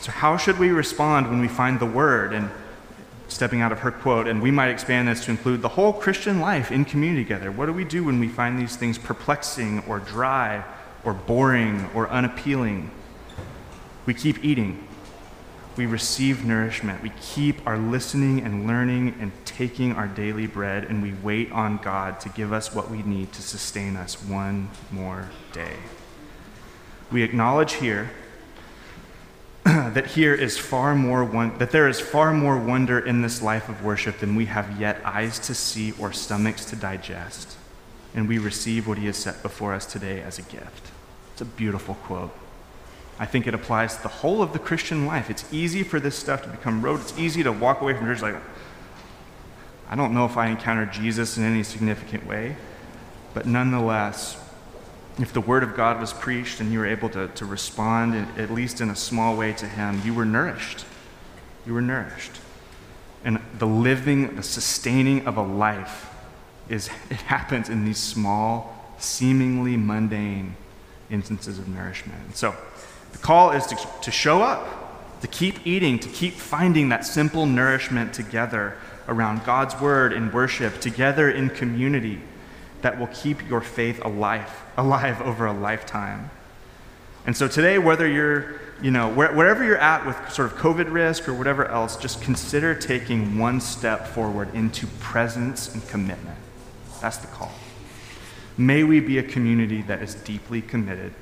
So, 0.00 0.12
how 0.12 0.36
should 0.36 0.58
we 0.58 0.68
respond 0.68 1.28
when 1.28 1.40
we 1.40 1.48
find 1.48 1.80
the 1.80 1.86
word 1.86 2.32
and 2.32 2.50
stepping 3.28 3.60
out 3.60 3.72
of 3.72 3.80
her 3.80 3.90
quote, 3.90 4.26
and 4.28 4.40
we 4.40 4.50
might 4.50 4.70
expand 4.70 5.08
this 5.08 5.24
to 5.24 5.30
include 5.30 5.62
the 5.62 5.68
whole 5.68 5.92
Christian 5.92 6.40
life 6.40 6.70
in 6.70 6.84
community 6.84 7.24
together. 7.24 7.50
What 7.50 7.66
do 7.66 7.72
we 7.72 7.84
do 7.84 8.04
when 8.04 8.20
we 8.20 8.28
find 8.28 8.58
these 8.58 8.76
things 8.76 8.98
perplexing 8.98 9.82
or 9.88 9.98
dry 9.98 10.64
or 11.04 11.12
boring 11.12 11.90
or 11.94 12.08
unappealing? 12.08 12.90
We 14.06 14.14
keep 14.14 14.44
eating. 14.44 14.86
we 15.76 15.86
receive 15.86 16.44
nourishment. 16.44 17.02
We 17.02 17.12
keep 17.20 17.66
our 17.66 17.78
listening 17.78 18.40
and 18.40 18.66
learning 18.66 19.14
and 19.20 19.32
taking 19.44 19.92
our 19.92 20.08
daily 20.08 20.46
bread, 20.46 20.84
and 20.84 21.02
we 21.02 21.12
wait 21.22 21.52
on 21.52 21.76
God 21.78 22.18
to 22.20 22.28
give 22.30 22.52
us 22.52 22.74
what 22.74 22.90
we 22.90 23.02
need 23.02 23.32
to 23.34 23.42
sustain 23.42 23.96
us 23.96 24.22
one 24.22 24.70
more 24.90 25.28
day. 25.52 25.76
We 27.12 27.22
acknowledge 27.22 27.74
here 27.74 28.10
that 29.96 30.08
here 30.08 30.34
is 30.34 30.58
far 30.58 30.94
more 30.94 31.24
that 31.56 31.70
there 31.70 31.88
is 31.88 31.98
far 31.98 32.30
more 32.30 32.58
wonder 32.58 32.98
in 32.98 33.22
this 33.22 33.40
life 33.40 33.70
of 33.70 33.82
worship 33.82 34.18
than 34.18 34.36
we 34.36 34.44
have 34.44 34.78
yet 34.78 35.00
eyes 35.06 35.38
to 35.38 35.54
see 35.54 35.94
or 35.98 36.12
stomachs 36.12 36.66
to 36.66 36.76
digest. 36.76 37.56
And 38.14 38.28
we 38.28 38.36
receive 38.36 38.86
what 38.86 38.98
he 38.98 39.06
has 39.06 39.16
set 39.16 39.42
before 39.42 39.72
us 39.72 39.86
today 39.86 40.20
as 40.20 40.38
a 40.38 40.42
gift. 40.42 40.90
It's 41.32 41.40
a 41.40 41.46
beautiful 41.46 41.94
quote. 41.94 42.30
I 43.18 43.24
think 43.24 43.46
it 43.46 43.54
applies 43.54 43.96
to 43.96 44.02
the 44.02 44.08
whole 44.08 44.42
of 44.42 44.52
the 44.52 44.58
Christian 44.58 45.06
life. 45.06 45.30
It's 45.30 45.50
easy 45.50 45.82
for 45.82 45.98
this 45.98 46.14
stuff 46.14 46.42
to 46.42 46.50
become 46.50 46.82
rote. 46.82 47.00
It's 47.00 47.18
easy 47.18 47.42
to 47.42 47.50
walk 47.50 47.80
away 47.80 47.94
from 47.94 48.04
church 48.04 48.20
like, 48.20 48.36
I 49.88 49.96
don't 49.96 50.12
know 50.12 50.26
if 50.26 50.36
I 50.36 50.48
encountered 50.48 50.92
Jesus 50.92 51.38
in 51.38 51.44
any 51.44 51.62
significant 51.62 52.26
way, 52.26 52.56
but 53.32 53.46
nonetheless, 53.46 54.36
if 55.18 55.32
the 55.32 55.40
word 55.40 55.62
of 55.62 55.74
God 55.74 56.00
was 56.00 56.12
preached 56.12 56.60
and 56.60 56.70
you 56.72 56.78
were 56.78 56.86
able 56.86 57.08
to, 57.10 57.28
to 57.28 57.46
respond, 57.46 58.14
in, 58.14 58.24
at 58.36 58.50
least 58.50 58.80
in 58.80 58.90
a 58.90 58.96
small 58.96 59.36
way, 59.36 59.52
to 59.54 59.66
him, 59.66 60.00
you 60.04 60.12
were 60.12 60.26
nourished. 60.26 60.84
You 61.66 61.74
were 61.74 61.80
nourished. 61.80 62.32
And 63.24 63.40
the 63.58 63.66
living, 63.66 64.36
the 64.36 64.42
sustaining 64.42 65.26
of 65.26 65.36
a 65.36 65.42
life 65.42 66.12
is 66.68 66.88
it 67.10 67.16
happens 67.16 67.68
in 67.68 67.84
these 67.84 67.98
small, 67.98 68.94
seemingly 68.98 69.76
mundane 69.76 70.56
instances 71.10 71.58
of 71.58 71.68
nourishment. 71.68 72.36
So 72.36 72.54
the 73.12 73.18
call 73.18 73.52
is 73.52 73.66
to, 73.66 73.88
to 74.02 74.10
show 74.10 74.42
up, 74.42 75.20
to 75.22 75.28
keep 75.28 75.66
eating, 75.66 75.98
to 76.00 76.08
keep 76.08 76.34
finding 76.34 76.90
that 76.90 77.06
simple 77.06 77.46
nourishment 77.46 78.12
together 78.12 78.76
around 79.08 79.44
God's 79.44 79.80
word 79.80 80.12
and 80.12 80.32
worship, 80.32 80.80
together 80.80 81.30
in 81.30 81.48
community 81.48 82.20
that 82.82 82.98
will 82.98 83.08
keep 83.08 83.48
your 83.48 83.60
faith 83.60 84.04
alive, 84.04 84.50
alive 84.76 85.20
over 85.22 85.46
a 85.46 85.52
lifetime. 85.52 86.30
And 87.26 87.36
so 87.36 87.48
today, 87.48 87.78
whether 87.78 88.06
you're, 88.06 88.60
you 88.80 88.90
know, 88.90 89.12
wherever 89.12 89.64
you're 89.64 89.78
at 89.78 90.06
with 90.06 90.16
sort 90.32 90.52
of 90.52 90.58
COVID 90.58 90.92
risk 90.92 91.28
or 91.28 91.34
whatever 91.34 91.66
else, 91.66 91.96
just 91.96 92.22
consider 92.22 92.74
taking 92.74 93.38
one 93.38 93.60
step 93.60 94.06
forward 94.06 94.54
into 94.54 94.86
presence 95.00 95.74
and 95.74 95.86
commitment. 95.88 96.38
That's 97.00 97.16
the 97.16 97.26
call. 97.26 97.52
May 98.56 98.84
we 98.84 99.00
be 99.00 99.18
a 99.18 99.22
community 99.22 99.82
that 99.82 100.02
is 100.02 100.14
deeply 100.14 100.62
committed 100.62 101.12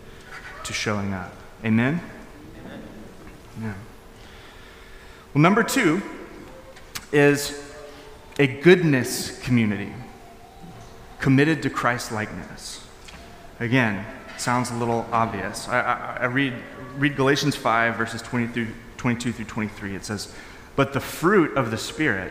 to 0.65 0.73
showing 0.73 1.15
up. 1.15 1.33
Amen? 1.65 2.01
Amen. 2.61 2.83
Yeah. 3.61 3.75
Well, 5.33 5.43
number 5.43 5.63
two 5.63 6.03
is 7.13 7.75
a 8.39 8.47
goodness 8.47 9.41
community 9.41 9.93
committed 11.25 11.63
to 11.63 11.71
Christ 11.71 12.13
likeness. 12.13 12.87
Again, 13.59 14.05
sounds 14.37 14.71
a 14.71 14.75
little 14.75 15.07
obvious. 15.11 15.67
I, 15.69 15.81
I, 15.81 16.17
I, 16.21 16.25
read, 16.27 16.53
read 16.99 17.17
Galatians 17.17 17.57
5, 17.57 17.97
verses 17.97 18.21
20 18.21 18.49
through, 18.49 18.67
22 18.99 19.33
through 19.33 19.45
23. 19.47 19.97
It 19.97 20.05
says, 20.05 20.35
But 20.77 20.93
the 20.93 21.01
fruit 21.01 21.57
of 21.57 21.71
the 21.71 21.79
Spirit 21.79 22.31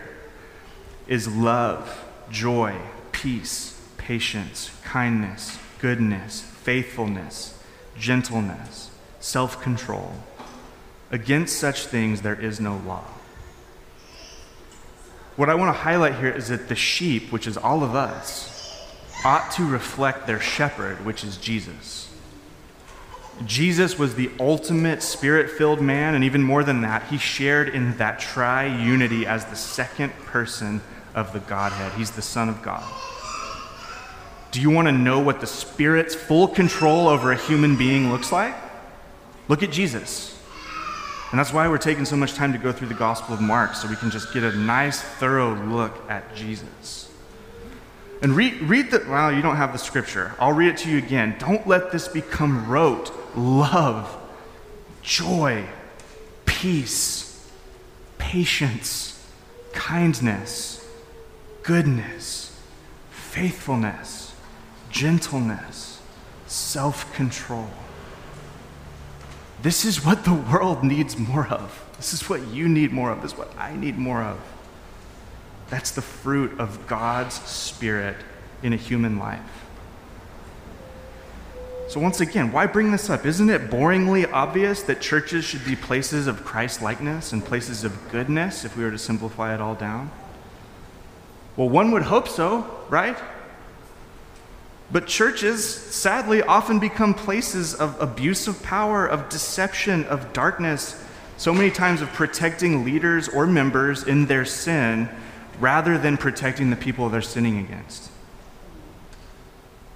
is 1.07 1.27
love, 1.27 2.05
joy, 2.29 2.77
peace, 3.11 3.81
patience, 3.97 4.69
kindness, 4.83 5.57
goodness, 5.79 6.41
faithfulness, 6.41 7.59
gentleness, 7.97 8.91
self 9.19 9.59
control. 9.59 10.13
Against 11.09 11.57
such 11.57 11.87
things 11.87 12.21
there 12.21 12.39
is 12.39 12.59
no 12.59 12.77
law. 12.85 13.05
What 15.35 15.49
I 15.49 15.55
want 15.55 15.75
to 15.75 15.81
highlight 15.81 16.19
here 16.19 16.29
is 16.29 16.49
that 16.49 16.69
the 16.69 16.75
sheep, 16.75 17.31
which 17.31 17.47
is 17.47 17.57
all 17.57 17.83
of 17.83 17.95
us, 17.95 18.52
ought 19.25 19.51
to 19.51 19.65
reflect 19.65 20.27
their 20.27 20.39
shepherd, 20.39 21.05
which 21.05 21.23
is 21.23 21.37
Jesus. 21.37 22.09
Jesus 23.45 23.97
was 23.97 24.15
the 24.15 24.29
ultimate 24.39 25.01
spirit 25.01 25.49
filled 25.49 25.81
man, 25.81 26.13
and 26.13 26.23
even 26.23 26.43
more 26.43 26.63
than 26.63 26.81
that, 26.81 27.03
he 27.07 27.17
shared 27.17 27.69
in 27.69 27.97
that 27.97 28.19
tri 28.19 28.65
unity 28.65 29.25
as 29.25 29.45
the 29.45 29.55
second 29.55 30.13
person 30.25 30.81
of 31.15 31.33
the 31.33 31.39
Godhead. 31.39 31.93
He's 31.93 32.11
the 32.11 32.21
Son 32.21 32.47
of 32.47 32.61
God. 32.61 32.83
Do 34.51 34.61
you 34.61 34.69
want 34.69 34.87
to 34.87 34.91
know 34.91 35.19
what 35.19 35.41
the 35.41 35.47
Spirit's 35.47 36.13
full 36.13 36.47
control 36.47 37.07
over 37.07 37.31
a 37.31 37.37
human 37.37 37.75
being 37.75 38.11
looks 38.11 38.31
like? 38.31 38.53
Look 39.47 39.63
at 39.63 39.71
Jesus. 39.71 40.39
And 41.31 41.39
that's 41.39 41.51
why 41.51 41.67
we're 41.67 41.79
taking 41.79 42.05
so 42.05 42.15
much 42.15 42.35
time 42.35 42.53
to 42.53 42.59
go 42.59 42.71
through 42.71 42.89
the 42.89 42.93
Gospel 42.93 43.33
of 43.33 43.41
Mark, 43.41 43.73
so 43.73 43.87
we 43.87 43.95
can 43.95 44.11
just 44.11 44.31
get 44.31 44.43
a 44.43 44.55
nice, 44.55 45.01
thorough 45.01 45.55
look 45.55 46.07
at 46.07 46.35
Jesus. 46.35 47.09
And 48.23 48.37
read, 48.37 48.61
read 48.61 48.89
the, 48.89 49.05
well, 49.07 49.33
you 49.33 49.41
don't 49.41 49.57
have 49.57 49.73
the 49.73 49.77
scripture. 49.77 50.33
I'll 50.39 50.53
read 50.53 50.69
it 50.69 50.77
to 50.77 50.89
you 50.89 50.97
again. 50.97 51.35
Don't 51.39 51.67
let 51.67 51.91
this 51.91 52.07
become 52.07 52.69
rote. 52.69 53.11
Love, 53.35 54.15
joy, 55.01 55.65
peace, 56.45 57.49
patience, 58.17 59.27
kindness, 59.73 60.87
goodness, 61.63 62.57
faithfulness, 63.11 64.33
gentleness, 64.89 66.01
self 66.47 67.13
control. 67.13 67.67
This 69.61 69.83
is 69.83 70.05
what 70.05 70.23
the 70.23 70.33
world 70.33 70.81
needs 70.81 71.17
more 71.17 71.47
of. 71.47 71.85
This 71.97 72.13
is 72.13 72.29
what 72.29 72.47
you 72.47 72.69
need 72.69 72.93
more 72.93 73.11
of. 73.11 73.21
This 73.21 73.33
is 73.33 73.37
what 73.37 73.53
I 73.57 73.75
need 73.75 73.97
more 73.97 74.23
of. 74.23 74.39
That's 75.73 75.89
the 75.89 76.03
fruit 76.03 76.59
of 76.59 76.85
God's 76.85 77.33
Spirit 77.33 78.17
in 78.61 78.73
a 78.73 78.75
human 78.75 79.17
life. 79.17 79.65
So, 81.89 81.99
once 81.99 82.21
again, 82.21 82.51
why 82.51 82.67
bring 82.67 82.91
this 82.91 83.09
up? 83.09 83.25
Isn't 83.25 83.49
it 83.49 83.71
boringly 83.71 84.31
obvious 84.31 84.83
that 84.83 85.01
churches 85.01 85.43
should 85.43 85.65
be 85.65 85.75
places 85.75 86.27
of 86.27 86.45
Christ 86.45 86.83
likeness 86.83 87.33
and 87.33 87.43
places 87.43 87.83
of 87.83 88.11
goodness 88.11 88.63
if 88.63 88.77
we 88.77 88.83
were 88.83 88.91
to 88.91 88.99
simplify 88.99 89.55
it 89.55 89.61
all 89.61 89.73
down? 89.73 90.11
Well, 91.57 91.69
one 91.69 91.89
would 91.89 92.03
hope 92.03 92.27
so, 92.27 92.69
right? 92.91 93.17
But 94.91 95.07
churches, 95.07 95.67
sadly, 95.67 96.43
often 96.43 96.77
become 96.77 97.15
places 97.15 97.73
of 97.73 97.99
abuse 97.99 98.47
of 98.47 98.61
power, 98.61 99.07
of 99.07 99.27
deception, 99.27 100.05
of 100.05 100.33
darkness, 100.33 101.03
so 101.37 101.51
many 101.51 101.71
times 101.71 102.03
of 102.03 102.13
protecting 102.13 102.85
leaders 102.85 103.27
or 103.27 103.47
members 103.47 104.03
in 104.03 104.27
their 104.27 104.45
sin 104.45 105.09
rather 105.59 105.97
than 105.97 106.17
protecting 106.17 106.69
the 106.69 106.75
people 106.75 107.09
they're 107.09 107.21
sinning 107.21 107.59
against. 107.59 108.09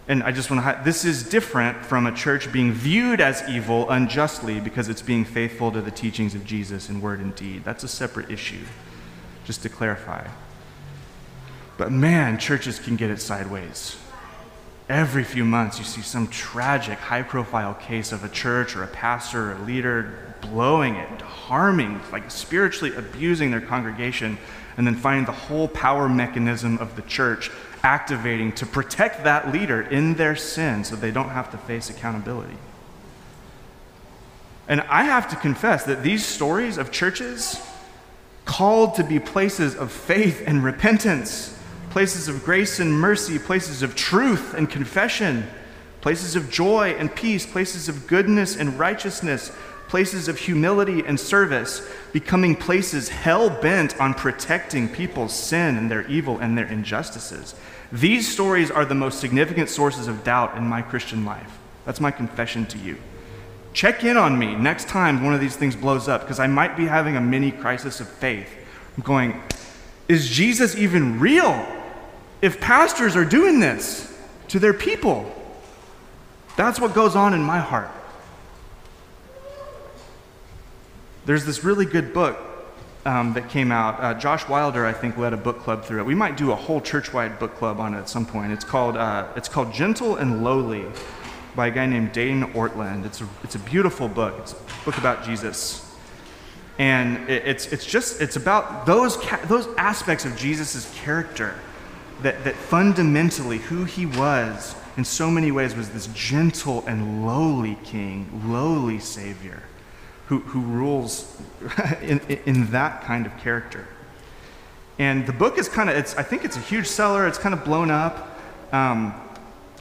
And 0.08 0.24
I 0.24 0.32
just 0.32 0.50
want 0.50 0.64
to, 0.64 0.82
this 0.86 1.04
is 1.04 1.28
different 1.28 1.86
from 1.86 2.08
a 2.08 2.14
church 2.14 2.52
being 2.52 2.72
viewed 2.72 3.20
as 3.20 3.44
evil 3.50 3.90
unjustly 3.90 4.62
because 4.62 4.88
it's 4.88 5.02
being 5.02 5.26
faithful 5.26 5.72
to 5.74 5.82
the 5.82 5.92
teachings 5.92 6.34
of 6.34 6.46
Jesus 6.46 6.90
in 6.90 7.02
word 7.02 7.20
and 7.20 7.36
deed. 7.36 7.66
That's 7.66 7.84
a 7.84 7.90
separate 7.90 8.32
issue, 8.32 8.64
just 9.44 9.64
to 9.64 9.70
clarify. 9.70 10.28
But 11.78 11.92
man, 11.92 12.40
churches 12.40 12.80
can 12.80 12.96
get 12.96 13.10
it 13.10 13.20
sideways. 13.20 13.98
Every 14.88 15.26
few 15.26 15.44
months, 15.44 15.78
you 15.78 15.84
see 15.84 16.02
some 16.02 16.28
tragic, 16.30 16.98
high 16.98 17.24
profile 17.24 17.74
case 17.74 18.14
of 18.14 18.24
a 18.24 18.30
church 18.30 18.78
or 18.78 18.84
a 18.84 18.88
pastor 18.88 19.52
or 19.52 19.56
a 19.56 19.62
leader 19.64 20.36
blowing 20.40 20.96
it, 20.96 21.22
harming, 21.22 22.00
like 22.14 22.32
spiritually 22.32 22.96
abusing 22.96 23.52
their 23.52 23.60
congregation 23.60 24.38
and 24.78 24.86
then 24.86 24.96
find 24.96 25.28
the 25.28 25.32
whole 25.32 25.68
power 25.68 26.08
mechanism 26.08 26.78
of 26.78 26.96
the 26.96 27.02
church 27.02 27.52
activating 27.84 28.52
to 28.54 28.66
protect 28.66 29.24
that 29.24 29.52
leader 29.52 29.82
in 29.82 30.14
their 30.14 30.36
sin 30.36 30.84
so 30.84 30.96
they 30.96 31.12
don't 31.12 31.30
have 31.30 31.52
to 31.52 31.58
face 31.58 31.90
accountability. 31.90 32.58
And 34.68 34.82
I 34.82 35.04
have 35.04 35.30
to 35.30 35.36
confess 35.36 35.84
that 35.86 36.04
these 36.04 36.26
stories 36.26 36.78
of 36.78 36.92
churches 36.92 37.62
called 38.46 38.96
to 38.96 39.04
be 39.04 39.20
places 39.20 39.76
of 39.76 39.92
faith 39.92 40.44
and 40.46 40.64
repentance, 40.64 41.58
places 41.90 42.28
of 42.28 42.44
grace 42.44 42.80
and 42.80 42.92
mercy, 42.92 43.40
places 43.40 43.82
of 43.82 43.96
truth 43.96 44.54
and 44.54 44.70
confession, 44.70 45.48
places 46.02 46.36
of 46.36 46.50
joy 46.50 46.96
and 46.98 47.14
peace, 47.14 47.46
places 47.46 47.90
of 47.90 48.08
goodness 48.08 48.56
and 48.56 48.78
righteousness, 48.78 49.52
places 49.88 50.28
of 50.28 50.38
humility 50.38 51.04
and 51.06 51.20
service, 51.20 51.88
becoming 52.14 52.56
places 52.56 53.10
hell 53.10 53.50
bent 53.50 54.00
on 54.00 54.14
protecting 54.14 54.90
people's 54.90 55.34
sin 55.34 55.78
and 55.78 55.90
their 55.90 56.06
evil 56.08 56.40
and 56.40 56.58
their 56.58 56.68
injustices. 56.68 57.56
These 57.92 58.32
stories 58.32 58.70
are 58.70 58.86
the 58.86 58.96
most 58.96 59.20
significant 59.20 59.70
sources 59.70 60.08
of 60.08 60.24
doubt 60.24 60.58
in 60.58 60.64
my 60.64 60.82
Christian 60.82 61.26
life. 61.26 61.58
That's 61.86 62.02
my 62.02 62.12
confession 62.12 62.66
to 62.68 62.78
you. 62.78 62.98
Check 63.74 64.04
in 64.04 64.18
on 64.18 64.38
me 64.38 64.56
next 64.56 64.88
time 64.90 65.24
one 65.24 65.34
of 65.34 65.40
these 65.40 65.56
things 65.56 65.76
blows 65.76 66.08
up 66.08 66.22
because 66.22 66.40
I 66.40 66.48
might 66.48 66.76
be 66.76 66.86
having 66.86 67.16
a 67.16 67.22
mini 67.22 67.52
crisis 67.52 68.00
of 68.00 68.10
faith. 68.10 68.50
I'm 68.98 69.04
going, 69.04 69.42
is 70.08 70.30
Jesus 70.30 70.76
even 70.76 71.20
real 71.20 71.66
if 72.42 72.60
pastors 72.60 73.16
are 73.16 73.26
doing 73.26 73.60
this 73.60 74.18
to 74.50 74.60
their 74.60 74.74
people? 74.74 75.32
That's 76.56 76.80
what 76.80 76.94
goes 76.94 77.16
on 77.16 77.34
in 77.34 77.42
my 77.42 77.60
heart. 77.60 77.92
There's 81.28 81.44
this 81.44 81.62
really 81.66 81.86
good 81.86 82.14
book 82.14 82.38
um, 83.06 83.34
that 83.34 83.50
came 83.50 83.70
out. 83.70 84.02
Uh, 84.02 84.14
Josh 84.14 84.48
Wilder, 84.48 84.86
I 84.86 84.94
think, 84.94 85.18
led 85.18 85.34
a 85.34 85.38
book 85.38 85.60
club 85.60 85.84
through 85.84 86.00
it. 86.00 86.06
We 86.06 86.16
might 86.16 86.38
do 86.38 86.54
a 86.54 86.56
whole 86.56 86.80
church-wide 86.80 87.38
book 87.38 87.54
club 87.56 87.82
on 87.82 87.94
it 87.94 87.98
at 87.98 88.08
some 88.08 88.26
point. 88.26 88.54
It's 88.54 88.64
called 88.64 88.96
uh, 88.96 89.28
it's 89.36 89.50
called 89.50 89.74
Gentle 89.74 90.16
and 90.16 90.42
Lowly 90.42 90.86
by 91.54 91.68
a 91.68 91.72
guy 91.72 91.86
named 91.86 92.14
Dane 92.14 92.44
Ortlund. 92.54 93.06
It's 93.06 93.20
a, 93.20 93.28
it's 93.44 93.56
a 93.56 93.60
beautiful 93.60 94.08
book. 94.08 94.36
It's 94.40 94.54
a 94.54 94.86
book 94.86 94.98
about 94.98 95.26
Jesus. 95.26 95.94
And 96.80 97.30
it, 97.30 97.46
it's, 97.46 97.74
it's 97.74 97.86
just, 97.86 98.22
it's 98.22 98.38
about 98.38 98.86
those, 98.86 99.18
ca- 99.18 99.44
those 99.48 99.68
aspects 99.78 100.24
of 100.24 100.38
Jesus' 100.38 100.90
character 100.98 101.56
that, 102.22 102.42
that 102.46 102.56
fundamentally 102.56 103.58
who 103.58 103.84
he 103.84 104.06
was 104.06 104.78
in 104.96 105.04
so 105.04 105.30
many 105.30 105.52
ways 105.52 105.76
was 105.76 105.90
this 105.90 106.08
gentle 106.14 106.86
and 106.88 107.26
lowly 107.26 107.78
king, 107.84 108.44
lowly 108.46 109.00
savior 109.00 109.62
who, 110.28 110.40
who 110.40 110.62
rules 110.62 111.42
in, 112.02 112.20
in 112.46 112.72
that 112.72 113.02
kind 113.04 113.26
of 113.26 113.36
character. 113.38 113.88
And 115.00 115.26
the 115.26 115.34
book 115.34 115.58
is 115.58 115.70
kind 115.70 115.90
of, 115.90 115.96
I 115.96 116.24
think 116.24 116.44
it's 116.44 116.58
a 116.58 116.62
huge 116.62 116.88
seller. 116.88 117.28
It's 117.28 117.38
kind 117.38 117.54
of 117.54 117.64
blown 117.64 117.92
up. 117.92 118.40
Um, 118.74 119.14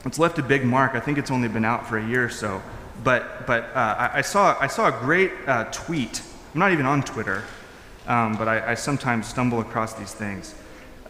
it's 0.05 0.19
left 0.19 0.39
a 0.39 0.43
big 0.43 0.65
mark. 0.65 0.95
I 0.95 1.01
think 1.01 1.19
it's 1.19 1.31
only 1.31 1.49
been 1.49 1.65
out 1.65 1.87
for 1.89 1.99
a 1.99 2.07
year 2.07 2.25
or 2.25 2.31
so. 2.31 2.63
But, 3.03 3.47
but 3.47 3.65
uh, 3.75 3.97
I, 3.99 4.19
I, 4.19 4.21
saw, 4.21 4.57
I 4.61 4.67
saw 4.67 4.89
a 4.89 5.01
great 5.01 5.33
uh, 5.47 5.65
tweet. 5.73 6.23
I'm 6.55 6.61
not 6.61 6.73
even 6.73 6.87
on 6.87 7.03
Twitter, 7.03 7.43
um, 8.07 8.37
but 8.37 8.47
I, 8.47 8.73
I, 8.73 8.75
sometimes 8.75 9.27
stumble 9.27 9.61
across 9.61 9.95
these 9.95 10.13
things. 10.13 10.55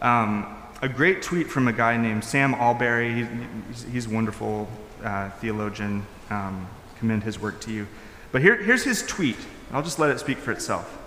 Um, 0.01 0.55
a 0.81 0.89
great 0.89 1.21
tweet 1.21 1.47
from 1.47 1.67
a 1.67 1.73
guy 1.73 1.95
named 1.97 2.23
Sam 2.23 2.53
Allberry. 2.53 3.13
He, 3.13 3.27
he's, 3.67 3.83
he's, 3.83 4.05
a 4.07 4.09
wonderful 4.09 4.67
uh, 5.03 5.29
theologian. 5.29 6.05
Um, 6.29 6.67
commend 6.99 7.23
his 7.23 7.39
work 7.39 7.61
to 7.61 7.71
you. 7.71 7.87
But 8.31 8.41
here, 8.41 8.55
here's 8.55 8.83
his 8.83 9.05
tweet. 9.05 9.37
I'll 9.71 9.83
just 9.83 9.99
let 9.99 10.09
it 10.09 10.19
speak 10.19 10.37
for 10.37 10.51
itself. 10.51 10.97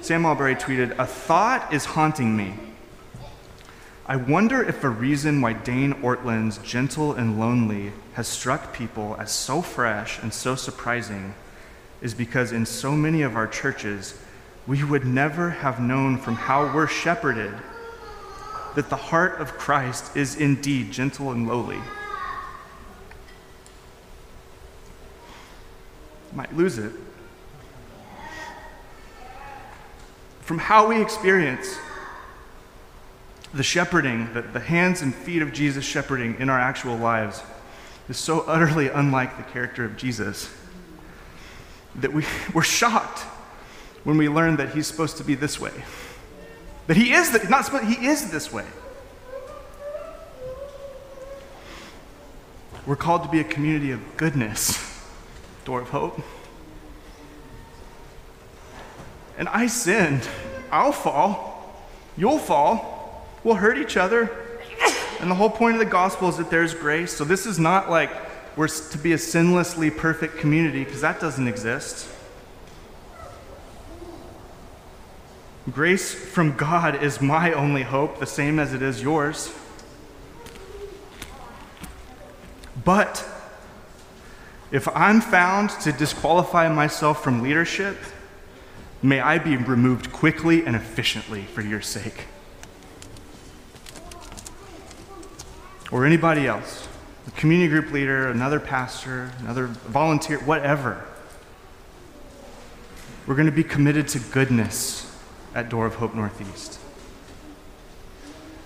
Sam 0.00 0.24
Allberry 0.24 0.56
tweeted 0.56 0.98
A 0.98 1.06
thought 1.06 1.72
is 1.72 1.84
haunting 1.84 2.36
me. 2.36 2.54
I 4.04 4.16
wonder 4.16 4.62
if 4.62 4.82
a 4.82 4.88
reason 4.88 5.40
why 5.40 5.52
Dane 5.52 5.94
Ortlund's 6.02 6.58
Gentle 6.58 7.14
and 7.14 7.38
Lowly 7.38 7.92
has 8.14 8.26
struck 8.26 8.72
people 8.72 9.16
as 9.18 9.30
so 9.30 9.62
fresh 9.62 10.20
and 10.20 10.34
so 10.34 10.56
surprising 10.56 11.34
is 12.00 12.12
because 12.12 12.50
in 12.50 12.66
so 12.66 12.92
many 12.92 13.22
of 13.22 13.36
our 13.36 13.46
churches, 13.46 14.20
we 14.66 14.82
would 14.82 15.04
never 15.06 15.50
have 15.50 15.80
known 15.80 16.18
from 16.18 16.34
how 16.34 16.74
we're 16.74 16.88
shepherded 16.88 17.54
that 18.74 18.90
the 18.90 18.96
heart 18.96 19.40
of 19.40 19.52
Christ 19.52 20.16
is 20.16 20.34
indeed 20.34 20.90
gentle 20.90 21.30
and 21.30 21.46
lowly. 21.46 21.80
Might 26.34 26.54
lose 26.56 26.78
it. 26.78 26.92
From 30.40 30.58
how 30.58 30.88
we 30.88 31.00
experience 31.00 31.78
the 33.54 33.62
shepherding, 33.62 34.32
the, 34.32 34.42
the 34.42 34.60
hands 34.60 35.02
and 35.02 35.14
feet 35.14 35.42
of 35.42 35.52
Jesus 35.52 35.84
shepherding 35.84 36.36
in 36.38 36.48
our 36.48 36.58
actual 36.58 36.96
lives, 36.96 37.42
is 38.08 38.16
so 38.16 38.40
utterly 38.46 38.88
unlike 38.88 39.36
the 39.36 39.42
character 39.44 39.84
of 39.84 39.96
Jesus 39.96 40.54
that 41.96 42.12
we, 42.12 42.24
we're 42.54 42.62
shocked 42.62 43.20
when 44.04 44.16
we 44.16 44.28
learn 44.28 44.56
that 44.56 44.74
he's 44.74 44.86
supposed 44.86 45.16
to 45.18 45.24
be 45.24 45.34
this 45.34 45.60
way. 45.60 45.72
That 46.86 46.96
he 46.96 47.12
is 47.12 47.30
the, 47.30 47.48
not 47.48 47.64
supposed, 47.64 47.84
he 47.84 48.06
is 48.06 48.30
this 48.30 48.52
way. 48.52 48.66
We're 52.84 52.96
called 52.96 53.22
to 53.22 53.28
be 53.28 53.38
a 53.38 53.44
community 53.44 53.92
of 53.92 54.16
goodness, 54.16 54.91
door 55.64 55.80
of 55.80 55.88
hope. 55.90 56.20
And 59.38 59.48
I 59.48 59.66
sinned. 59.66 60.28
I'll 60.70 60.92
fall. 60.92 61.86
You'll 62.16 62.38
fall. 62.38 63.26
We'll 63.44 63.56
hurt 63.56 63.78
each 63.78 63.96
other. 63.96 64.30
And 65.20 65.30
the 65.30 65.34
whole 65.34 65.50
point 65.50 65.74
of 65.74 65.78
the 65.78 65.86
gospel 65.86 66.28
is 66.28 66.36
that 66.36 66.50
there's 66.50 66.74
grace. 66.74 67.12
So 67.12 67.24
this 67.24 67.46
is 67.46 67.58
not 67.58 67.90
like 67.90 68.10
we're 68.56 68.68
to 68.68 68.98
be 68.98 69.12
a 69.12 69.16
sinlessly 69.16 69.96
perfect 69.96 70.36
community, 70.36 70.84
because 70.84 71.00
that 71.00 71.20
doesn't 71.20 71.48
exist. 71.48 72.08
Grace 75.70 76.12
from 76.12 76.56
God 76.56 77.02
is 77.02 77.20
my 77.20 77.52
only 77.52 77.82
hope, 77.82 78.18
the 78.18 78.26
same 78.26 78.58
as 78.58 78.74
it 78.74 78.82
is 78.82 79.00
yours. 79.00 79.54
But 82.84 83.24
if 84.72 84.88
I'm 84.96 85.20
found 85.20 85.70
to 85.82 85.92
disqualify 85.92 86.68
myself 86.68 87.22
from 87.22 87.42
leadership, 87.42 87.96
may 89.02 89.20
I 89.20 89.38
be 89.38 89.56
removed 89.56 90.12
quickly 90.12 90.66
and 90.66 90.74
efficiently 90.74 91.42
for 91.42 91.60
your 91.60 91.80
sake. 91.80 92.26
or 95.92 96.06
anybody 96.06 96.46
else, 96.46 96.88
a 97.28 97.30
community 97.32 97.68
group 97.68 97.92
leader, 97.92 98.28
another 98.28 98.58
pastor, 98.58 99.30
another 99.40 99.66
volunteer, 99.66 100.38
whatever. 100.38 101.04
We're 103.26 103.36
going 103.36 103.46
to 103.46 103.52
be 103.52 103.62
committed 103.62 104.08
to 104.08 104.18
goodness 104.18 105.14
at 105.54 105.68
Door 105.68 105.86
of 105.86 105.94
Hope 105.96 106.14
Northeast. 106.14 106.80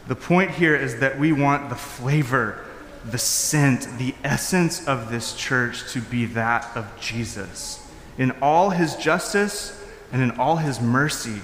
The 0.06 0.14
point 0.14 0.52
here 0.52 0.76
is 0.76 1.00
that 1.00 1.18
we 1.18 1.32
want 1.32 1.68
the 1.68 1.74
flavor, 1.74 2.64
the 3.10 3.18
scent, 3.18 3.86
the 3.98 4.14
essence 4.24 4.86
of 4.86 5.10
this 5.10 5.34
church 5.34 5.92
to 5.92 6.00
be 6.00 6.26
that 6.26 6.76
of 6.76 6.90
Jesus. 7.00 7.86
In 8.18 8.32
all 8.42 8.70
his 8.70 8.96
justice 8.96 9.84
and 10.12 10.22
in 10.22 10.32
all 10.32 10.56
his 10.56 10.80
mercy, 10.80 11.40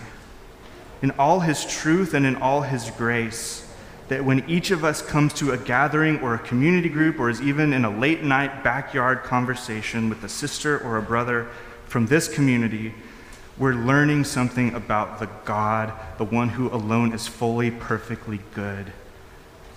in 1.03 1.11
all 1.13 1.41
his 1.41 1.65
truth 1.65 2.15
and 2.15 2.25
in 2.25 2.37
all 2.37 2.63
his 2.63 2.91
grace 2.91 3.69
that 4.09 4.25
when 4.25 4.49
each 4.49 4.71
of 4.71 4.85
us 4.85 5.01
comes 5.01 5.33
to 5.33 5.53
a 5.53 5.57
gathering 5.57 6.21
or 6.21 6.35
a 6.35 6.39
community 6.39 6.89
group 6.89 7.19
or 7.19 7.31
is 7.31 7.41
even 7.41 7.73
in 7.73 7.85
a 7.85 7.99
late 7.99 8.23
night 8.23 8.63
backyard 8.63 9.23
conversation 9.23 10.09
with 10.09 10.23
a 10.23 10.29
sister 10.29 10.79
or 10.81 10.99
a 10.99 11.03
brother 11.03 11.49
from 11.87 12.07
this 12.07 12.29
community, 12.29 12.93
we're 13.57 13.75
learning 13.75 14.25
something 14.25 14.75
about 14.75 15.19
the 15.19 15.31
God, 15.45 15.93
the 16.19 16.25
one 16.25 16.51
who 16.51 16.69
alone 16.73 17.13
is 17.13 17.27
fully, 17.27 17.71
perfectly 17.71 18.41
good, 18.55 18.93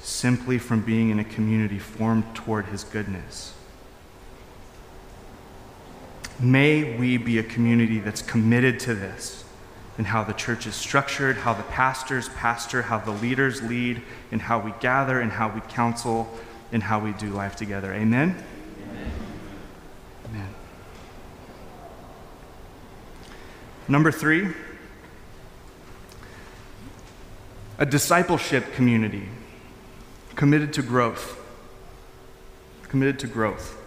simply 0.05 0.59
from 0.59 0.81
being 0.81 1.09
in 1.09 1.19
a 1.19 1.23
community 1.23 1.79
formed 1.79 2.35
toward 2.35 2.67
his 2.67 2.83
goodness. 2.83 3.55
May 6.39 6.95
we 6.95 7.17
be 7.17 7.39
a 7.39 7.43
community 7.43 7.99
that's 7.99 8.21
committed 8.21 8.79
to 8.81 8.93
this 8.93 9.45
in 9.97 10.05
how 10.05 10.23
the 10.23 10.33
church 10.33 10.67
is 10.67 10.75
structured, 10.75 11.37
how 11.37 11.55
the 11.55 11.63
pastors 11.63 12.29
pastor, 12.29 12.83
how 12.83 12.99
the 12.99 13.11
leaders 13.11 13.63
lead, 13.63 14.01
and 14.31 14.41
how 14.41 14.59
we 14.59 14.73
gather, 14.79 15.21
and 15.21 15.31
how 15.31 15.49
we 15.49 15.61
counsel, 15.61 16.31
and 16.71 16.83
how 16.83 16.99
we 16.99 17.11
do 17.13 17.29
life 17.29 17.55
together. 17.55 17.91
Amen? 17.91 18.35
Amen. 18.83 19.11
Amen. 20.29 20.49
Number 23.87 24.11
three, 24.11 24.49
a 27.79 27.85
discipleship 27.87 28.73
community 28.73 29.29
committed 30.36 30.74
to 30.74 30.82
growth. 30.82 31.39
Committed 32.84 33.19
to 33.19 33.28
growth. 33.28 33.82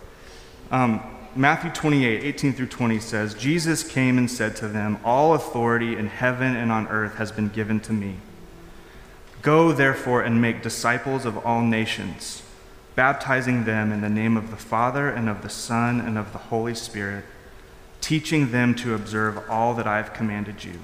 Um, 0.70 1.02
Matthew 1.36 1.70
28, 1.70 2.24
18 2.24 2.52
through 2.52 2.66
20 2.66 2.98
says, 2.98 3.34
Jesus 3.34 3.88
came 3.88 4.18
and 4.18 4.30
said 4.30 4.56
to 4.56 4.68
them, 4.68 4.98
All 5.04 5.34
authority 5.34 5.96
in 5.96 6.08
heaven 6.08 6.56
and 6.56 6.72
on 6.72 6.88
earth 6.88 7.16
has 7.16 7.30
been 7.30 7.48
given 7.48 7.80
to 7.80 7.92
me. 7.92 8.16
Go, 9.42 9.72
therefore, 9.72 10.22
and 10.22 10.42
make 10.42 10.62
disciples 10.62 11.24
of 11.24 11.38
all 11.46 11.62
nations, 11.62 12.42
baptizing 12.96 13.64
them 13.64 13.92
in 13.92 14.00
the 14.00 14.08
name 14.08 14.36
of 14.36 14.50
the 14.50 14.56
Father 14.56 15.08
and 15.08 15.28
of 15.28 15.42
the 15.42 15.48
Son 15.48 16.00
and 16.00 16.18
of 16.18 16.32
the 16.32 16.38
Holy 16.38 16.74
Spirit, 16.74 17.24
teaching 18.00 18.50
them 18.50 18.74
to 18.74 18.94
observe 18.94 19.38
all 19.48 19.74
that 19.74 19.86
I 19.86 19.98
have 19.98 20.12
commanded 20.12 20.64
you. 20.64 20.80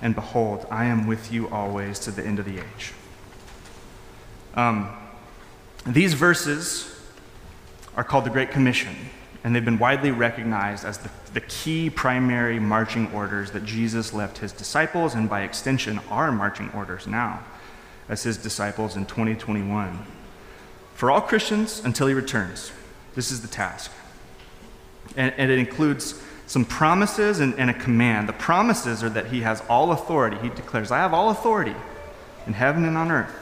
And 0.00 0.14
behold, 0.14 0.66
I 0.70 0.84
am 0.84 1.06
with 1.06 1.32
you 1.32 1.48
always 1.48 1.98
to 2.00 2.10
the 2.10 2.24
end 2.24 2.38
of 2.38 2.44
the 2.44 2.58
age. 2.58 2.92
Um, 4.54 4.96
these 5.86 6.14
verses 6.14 6.90
are 7.96 8.04
called 8.04 8.24
the 8.24 8.30
Great 8.30 8.50
Commission 8.50 8.96
and 9.44 9.54
they've 9.54 9.64
been 9.64 9.78
widely 9.78 10.10
recognized 10.10 10.86
as 10.86 10.96
the, 10.98 11.10
the 11.34 11.42
key 11.42 11.90
primary 11.90 12.58
marching 12.58 13.12
orders 13.12 13.50
that 13.50 13.64
Jesus 13.64 14.14
left 14.14 14.38
his 14.38 14.52
disciples, 14.52 15.14
and 15.14 15.28
by 15.28 15.42
extension, 15.42 16.00
our 16.10 16.32
marching 16.32 16.70
orders 16.70 17.06
now 17.06 17.44
as 18.08 18.22
his 18.22 18.38
disciples 18.38 18.96
in 18.96 19.04
2021. 19.04 19.98
For 20.94 21.10
all 21.10 21.20
Christians 21.20 21.82
until 21.84 22.06
he 22.06 22.14
returns, 22.14 22.72
this 23.14 23.30
is 23.30 23.42
the 23.42 23.48
task. 23.48 23.92
And, 25.14 25.34
and 25.36 25.50
it 25.50 25.58
includes 25.58 26.20
some 26.46 26.64
promises 26.64 27.40
and, 27.40 27.54
and 27.58 27.68
a 27.68 27.74
command. 27.74 28.28
The 28.28 28.34
promises 28.34 29.02
are 29.02 29.10
that 29.10 29.26
he 29.26 29.42
has 29.42 29.62
all 29.68 29.92
authority. 29.92 30.38
He 30.38 30.48
declares, 30.48 30.90
I 30.90 30.98
have 30.98 31.12
all 31.12 31.28
authority 31.28 31.74
in 32.46 32.54
heaven 32.54 32.86
and 32.86 32.96
on 32.96 33.10
earth. 33.10 33.34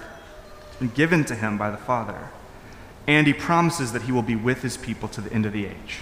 Given 0.88 1.24
to 1.26 1.34
him 1.34 1.58
by 1.58 1.70
the 1.70 1.76
Father. 1.76 2.28
And 3.06 3.26
he 3.26 3.32
promises 3.32 3.92
that 3.92 4.02
he 4.02 4.12
will 4.12 4.22
be 4.22 4.36
with 4.36 4.62
his 4.62 4.76
people 4.76 5.08
to 5.08 5.20
the 5.20 5.32
end 5.32 5.46
of 5.46 5.52
the 5.52 5.66
age. 5.66 6.00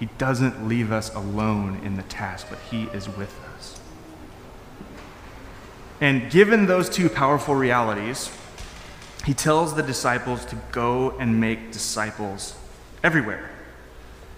He 0.00 0.06
doesn't 0.16 0.66
leave 0.66 0.90
us 0.90 1.14
alone 1.14 1.78
in 1.84 1.96
the 1.96 2.02
task, 2.04 2.46
but 2.48 2.58
He 2.70 2.84
is 2.84 3.06
with 3.06 3.38
us. 3.54 3.78
And 6.00 6.30
given 6.30 6.64
those 6.64 6.88
two 6.88 7.10
powerful 7.10 7.54
realities, 7.54 8.30
He 9.26 9.34
tells 9.34 9.74
the 9.74 9.82
disciples 9.82 10.46
to 10.46 10.56
go 10.72 11.10
and 11.18 11.38
make 11.38 11.70
disciples 11.70 12.54
everywhere. 13.04 13.50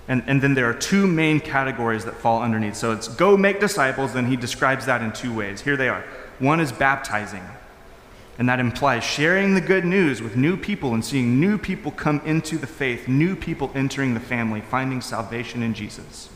And, 0.09 0.25
and 0.27 0.43
then 0.43 0.55
there 0.55 0.69
are 0.69 0.75
two 0.75 1.07
main 1.07 1.39
categories 1.39 2.05
that 2.07 2.15
fall 2.15 2.43
underneath. 2.43 2.75
So 2.75 2.91
it's 2.91 3.07
go 3.07 3.37
make 3.37 3.61
disciples, 3.61 4.13
then 4.13 4.27
he 4.27 4.35
describes 4.35 4.87
that 4.87 5.01
in 5.01 5.13
two 5.13 5.33
ways. 5.33 5.61
Here 5.61 5.77
they 5.77 5.89
are. 5.89 6.03
One 6.41 6.59
is 6.59 6.73
baptizing, 6.73 7.45
and 8.39 8.49
that 8.49 8.61
implies 8.61 9.05
sharing 9.05 9.55
the 9.55 9.61
good 9.61 9.85
news 9.85 10.23
with 10.23 10.37
new 10.37 10.57
people 10.57 10.95
and 10.95 11.05
seeing 11.05 11.39
new 11.39 11.59
people 11.59 11.91
come 11.91 12.21
into 12.25 12.57
the 12.57 12.67
faith, 12.67 13.07
new 13.07 13.37
people 13.37 13.71
entering 13.75 14.15
the 14.15 14.21
family, 14.21 14.61
finding 14.61 15.01
salvation 15.01 15.63
in 15.63 15.75
Jesus, 15.75 16.31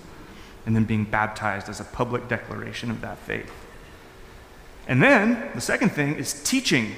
and 0.66 0.76
then 0.76 0.84
being 0.84 1.04
baptized 1.04 1.68
as 1.68 1.80
a 1.80 1.84
public 1.84 2.28
declaration 2.28 2.90
of 2.90 3.00
that 3.00 3.18
faith. 3.18 3.50
And 4.86 5.02
then 5.02 5.50
the 5.54 5.60
second 5.60 5.90
thing 5.90 6.16
is 6.16 6.42
teaching. 6.42 6.94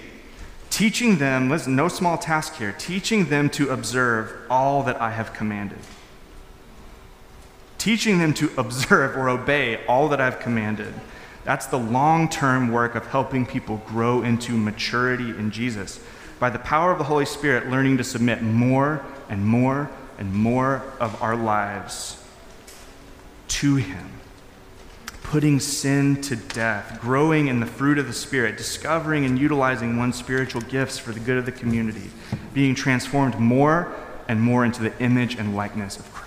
Teaching 0.71 1.17
them, 1.17 1.49
listen, 1.49 1.75
no 1.75 1.89
small 1.89 2.19
task 2.19 2.57
here, 2.57 2.75
teaching 2.79 3.27
them 3.27 3.49
to 3.51 3.71
observe 3.71 4.31
all 4.51 4.83
that 4.83 5.01
I 5.01 5.13
have 5.13 5.33
commanded 5.33 5.79
teaching 7.79 8.19
them 8.19 8.35
to 8.35 8.51
observe 8.59 9.17
or 9.17 9.29
obey 9.29 9.85
all 9.87 10.09
that 10.09 10.21
I've 10.21 10.41
commanded. 10.41 10.93
That's 11.49 11.65
the 11.65 11.79
long 11.79 12.29
term 12.29 12.71
work 12.71 12.95
of 12.95 13.07
helping 13.07 13.47
people 13.47 13.79
grow 13.87 14.21
into 14.21 14.55
maturity 14.59 15.31
in 15.31 15.51
Jesus. 15.51 15.99
By 16.39 16.51
the 16.51 16.59
power 16.59 16.93
of 16.93 16.99
the 16.99 17.05
Holy 17.05 17.25
Spirit, 17.25 17.71
learning 17.71 17.97
to 17.97 18.05
submit 18.05 18.43
more 18.43 19.03
and 19.31 19.47
more 19.47 19.91
and 20.19 20.35
more 20.35 20.83
of 21.01 21.23
our 21.23 21.35
lives 21.35 22.23
to 23.49 23.77
Him. 23.77 24.11
Putting 25.23 25.59
sin 25.59 26.21
to 26.21 26.37
death, 26.37 26.99
growing 27.01 27.49
in 27.49 27.61
the 27.61 27.67
fruit 27.67 27.97
of 27.97 28.07
the 28.07 28.13
Spirit, 28.13 28.59
discovering 28.59 29.25
and 29.25 29.39
utilizing 29.39 29.97
one's 29.97 30.17
spiritual 30.17 30.61
gifts 30.61 30.99
for 30.99 31.13
the 31.13 31.21
good 31.21 31.39
of 31.39 31.47
the 31.47 31.53
community, 31.53 32.11
being 32.53 32.75
transformed 32.75 33.39
more 33.39 33.91
and 34.29 34.39
more 34.43 34.67
into 34.67 34.83
the 34.83 34.93
image 35.03 35.37
and 35.37 35.57
likeness 35.57 35.99
of 35.99 36.13
Christ. 36.13 36.18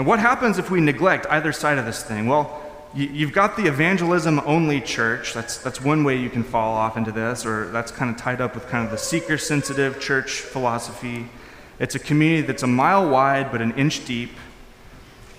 And 0.00 0.06
what 0.06 0.18
happens 0.18 0.56
if 0.56 0.70
we 0.70 0.80
neglect 0.80 1.26
either 1.28 1.52
side 1.52 1.76
of 1.76 1.84
this 1.84 2.02
thing? 2.02 2.26
Well, 2.26 2.58
you've 2.94 3.34
got 3.34 3.58
the 3.58 3.66
evangelism 3.66 4.40
only 4.46 4.80
church. 4.80 5.34
That's, 5.34 5.58
that's 5.58 5.78
one 5.78 6.04
way 6.04 6.16
you 6.16 6.30
can 6.30 6.42
fall 6.42 6.74
off 6.74 6.96
into 6.96 7.12
this, 7.12 7.44
or 7.44 7.70
that's 7.70 7.92
kind 7.92 8.10
of 8.10 8.16
tied 8.16 8.40
up 8.40 8.54
with 8.54 8.66
kind 8.66 8.82
of 8.82 8.90
the 8.90 8.96
seeker 8.96 9.36
sensitive 9.36 10.00
church 10.00 10.40
philosophy. 10.40 11.28
It's 11.78 11.96
a 11.96 11.98
community 11.98 12.40
that's 12.46 12.62
a 12.62 12.66
mile 12.66 13.10
wide 13.10 13.52
but 13.52 13.60
an 13.60 13.72
inch 13.72 14.06
deep. 14.06 14.30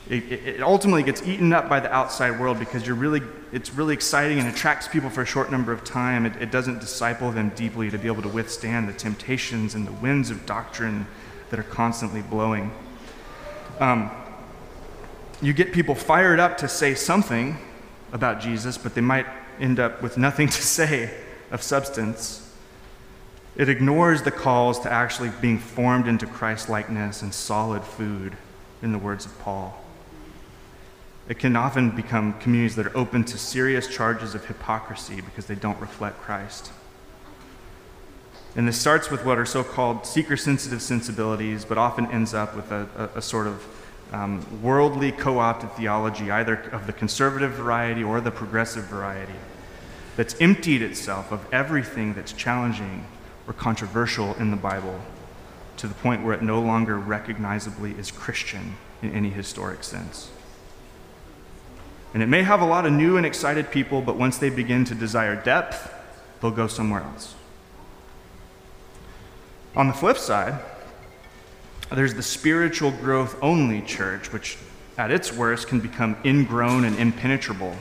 It, 0.07 0.31
it, 0.31 0.61
ultimately 0.61 1.01
gets 1.01 1.23
eaten 1.23 1.53
up 1.53 1.67
by 1.67 1.79
the 1.79 1.91
outside 1.91 2.39
world 2.39 2.59
because 2.59 2.85
you're 2.85 2.95
really, 2.95 3.23
it's 3.51 3.73
really 3.73 3.95
exciting 3.95 4.37
and 4.37 4.47
attracts 4.47 4.87
people 4.87 5.09
for 5.09 5.23
a 5.23 5.25
short 5.25 5.51
number 5.51 5.71
of 5.71 5.83
time. 5.83 6.27
It, 6.27 6.35
it 6.39 6.51
doesn't 6.51 6.81
disciple 6.81 7.31
them 7.31 7.49
deeply 7.55 7.89
to 7.89 7.97
be 7.97 8.05
able 8.05 8.21
to 8.21 8.29
withstand 8.29 8.87
the 8.87 8.93
temptations 8.93 9.73
and 9.73 9.87
the 9.87 9.91
winds 9.93 10.29
of 10.29 10.45
doctrine 10.45 11.07
that 11.49 11.59
are 11.59 11.63
constantly 11.63 12.21
blowing. 12.21 12.71
Um, 13.79 14.11
you 15.41 15.53
get 15.53 15.73
people 15.73 15.95
fired 15.95 16.39
up 16.39 16.57
to 16.59 16.67
say 16.67 16.93
something 16.93 17.57
about 18.11 18.41
Jesus, 18.41 18.77
but 18.77 18.93
they 18.93 19.01
might 19.01 19.25
end 19.59 19.79
up 19.79 20.01
with 20.01 20.17
nothing 20.17 20.47
to 20.47 20.61
say 20.61 21.11
of 21.49 21.61
substance. 21.61 22.47
It 23.55 23.67
ignores 23.67 24.21
the 24.21 24.31
calls 24.31 24.79
to 24.81 24.91
actually 24.91 25.31
being 25.41 25.59
formed 25.59 26.07
into 26.07 26.25
Christ 26.25 26.69
likeness 26.69 27.21
and 27.21 27.33
solid 27.33 27.83
food, 27.83 28.37
in 28.81 28.91
the 28.91 28.97
words 28.97 29.25
of 29.25 29.37
Paul. 29.39 29.79
It 31.27 31.39
can 31.39 31.55
often 31.55 31.91
become 31.91 32.33
communities 32.39 32.75
that 32.75 32.87
are 32.87 32.97
open 32.97 33.23
to 33.25 33.37
serious 33.37 33.87
charges 33.87 34.33
of 34.35 34.45
hypocrisy 34.45 35.21
because 35.21 35.45
they 35.45 35.55
don't 35.55 35.79
reflect 35.79 36.19
Christ. 36.21 36.71
And 38.55 38.67
this 38.67 38.79
starts 38.79 39.09
with 39.09 39.23
what 39.23 39.37
are 39.37 39.45
so 39.45 39.63
called 39.63 40.05
seeker 40.05 40.35
sensitive 40.35 40.81
sensibilities, 40.81 41.63
but 41.63 41.77
often 41.77 42.07
ends 42.07 42.33
up 42.33 42.55
with 42.55 42.71
a, 42.71 42.87
a, 42.97 43.19
a 43.19 43.21
sort 43.21 43.47
of 43.47 43.63
um, 44.11 44.45
worldly 44.61 45.11
co 45.11 45.39
opted 45.39 45.71
theology, 45.73 46.31
either 46.31 46.55
of 46.71 46.85
the 46.87 46.93
conservative 46.93 47.51
variety 47.51 48.03
or 48.03 48.19
the 48.21 48.31
progressive 48.31 48.85
variety, 48.85 49.33
that's 50.17 50.39
emptied 50.41 50.81
itself 50.81 51.31
of 51.31 51.45
everything 51.53 52.13
that's 52.13 52.33
challenging 52.33 53.05
or 53.47 53.53
controversial 53.53 54.35
in 54.35 54.51
the 54.51 54.57
Bible 54.57 54.99
to 55.77 55.87
the 55.87 55.93
point 55.95 56.23
where 56.23 56.33
it 56.33 56.41
no 56.41 56.61
longer 56.61 56.97
recognizably 56.97 57.91
is 57.91 58.11
Christian 58.11 58.75
in 59.01 59.11
any 59.13 59.29
historic 59.29 59.83
sense. 59.83 60.29
And 62.13 62.21
it 62.21 62.27
may 62.27 62.43
have 62.43 62.61
a 62.61 62.65
lot 62.65 62.85
of 62.85 62.91
new 62.91 63.17
and 63.17 63.25
excited 63.25 63.71
people, 63.71 64.01
but 64.01 64.17
once 64.17 64.37
they 64.37 64.49
begin 64.49 64.83
to 64.85 64.95
desire 64.95 65.41
depth, 65.41 65.93
they'll 66.41 66.51
go 66.51 66.67
somewhere 66.67 67.01
else. 67.01 67.35
On 69.75 69.87
the 69.87 69.93
flip 69.93 70.17
side, 70.17 70.59
there's 71.95 72.13
the 72.13 72.23
spiritual 72.23 72.91
growth 72.91 73.35
only 73.41 73.81
church, 73.81 74.31
which 74.31 74.57
at 74.97 75.11
its 75.11 75.33
worst 75.33 75.67
can 75.67 75.79
become 75.79 76.15
ingrown 76.23 76.85
and 76.85 76.97
impenetrable. 76.97 77.75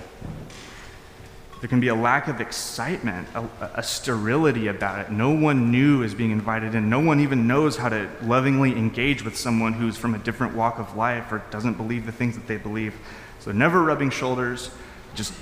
There 1.60 1.68
can 1.68 1.80
be 1.80 1.88
a 1.88 1.94
lack 1.94 2.26
of 2.26 2.40
excitement, 2.40 3.28
a, 3.34 3.44
a, 3.74 3.82
sterility 3.82 4.68
about 4.68 4.98
it. 5.00 5.12
No 5.12 5.30
one 5.30 5.70
new 5.70 6.02
is 6.02 6.14
being 6.14 6.30
invited 6.30 6.74
in. 6.74 6.88
No 6.88 7.00
one 7.00 7.20
even 7.20 7.46
knows 7.46 7.76
how 7.76 7.90
to 7.90 8.08
lovingly 8.22 8.72
engage 8.72 9.22
with 9.22 9.36
someone 9.36 9.74
who's 9.74 9.98
from 9.98 10.14
a 10.14 10.18
different 10.18 10.54
walk 10.54 10.78
of 10.78 10.96
life 10.96 11.30
or 11.30 11.42
doesn't 11.50 11.74
believe 11.74 12.06
the 12.06 12.12
things 12.12 12.34
that 12.34 12.46
they 12.46 12.56
believe. 12.56 12.94
So, 13.40 13.52
never 13.52 13.82
rubbing 13.82 14.08
shoulders. 14.08 14.70
Just 15.14 15.34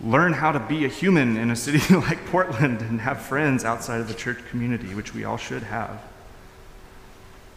learn 0.00 0.32
how 0.32 0.50
to 0.52 0.60
be 0.60 0.86
a 0.86 0.88
human 0.88 1.36
in 1.36 1.50
a 1.50 1.56
city 1.56 1.94
like 1.96 2.24
Portland 2.26 2.80
and 2.80 2.98
have 3.02 3.20
friends 3.20 3.62
outside 3.62 4.00
of 4.00 4.08
the 4.08 4.14
church 4.14 4.38
community, 4.48 4.94
which 4.94 5.12
we 5.12 5.24
all 5.24 5.36
should 5.36 5.62
have. 5.62 6.00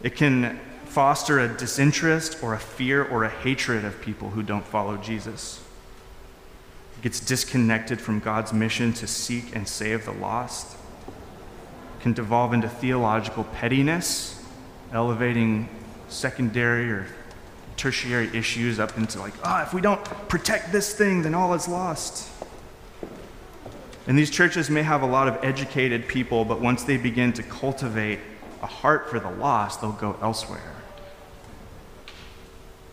It 0.02 0.16
can 0.16 0.58
foster 0.86 1.38
a 1.38 1.48
disinterest 1.48 2.42
or 2.42 2.54
a 2.54 2.58
fear 2.58 3.04
or 3.04 3.24
a 3.24 3.28
hatred 3.28 3.84
of 3.84 4.00
people 4.00 4.30
who 4.30 4.42
don't 4.42 4.66
follow 4.66 4.96
Jesus. 4.96 5.62
It 6.98 7.02
gets 7.02 7.20
disconnected 7.20 8.00
from 8.00 8.18
God's 8.18 8.52
mission 8.52 8.92
to 8.94 9.06
seek 9.06 9.54
and 9.54 9.68
save 9.68 10.04
the 10.04 10.12
lost. 10.12 10.76
It 11.06 12.02
can 12.02 12.12
devolve 12.12 12.52
into 12.52 12.68
theological 12.68 13.44
pettiness, 13.44 14.42
elevating 14.92 15.68
secondary 16.08 16.90
or 16.90 17.06
tertiary 17.76 18.28
issues 18.36 18.78
up 18.78 18.98
into 18.98 19.18
like, 19.18 19.32
ah, 19.44 19.60
oh, 19.60 19.62
if 19.62 19.72
we 19.72 19.80
don't 19.80 20.02
protect 20.28 20.72
this 20.72 20.92
thing, 20.92 21.22
then 21.22 21.34
all 21.34 21.54
is 21.54 21.68
lost. 21.68 22.28
And 24.06 24.18
these 24.18 24.30
churches 24.30 24.68
may 24.68 24.82
have 24.82 25.02
a 25.02 25.06
lot 25.06 25.28
of 25.28 25.38
educated 25.44 26.08
people, 26.08 26.44
but 26.44 26.60
once 26.60 26.82
they 26.82 26.96
begin 26.96 27.32
to 27.34 27.42
cultivate 27.42 28.18
a 28.62 28.66
heart 28.66 29.10
for 29.10 29.18
the 29.18 29.30
lost, 29.30 29.80
they'll 29.80 29.92
go 29.92 30.16
elsewhere. 30.22 30.74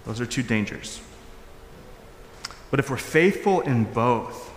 Those 0.05 0.21
are 0.21 0.25
two 0.25 0.43
dangers. 0.43 1.01
But 2.71 2.79
if 2.79 2.89
we're 2.89 2.97
faithful 2.97 3.61
in 3.61 3.85
both, 3.85 4.53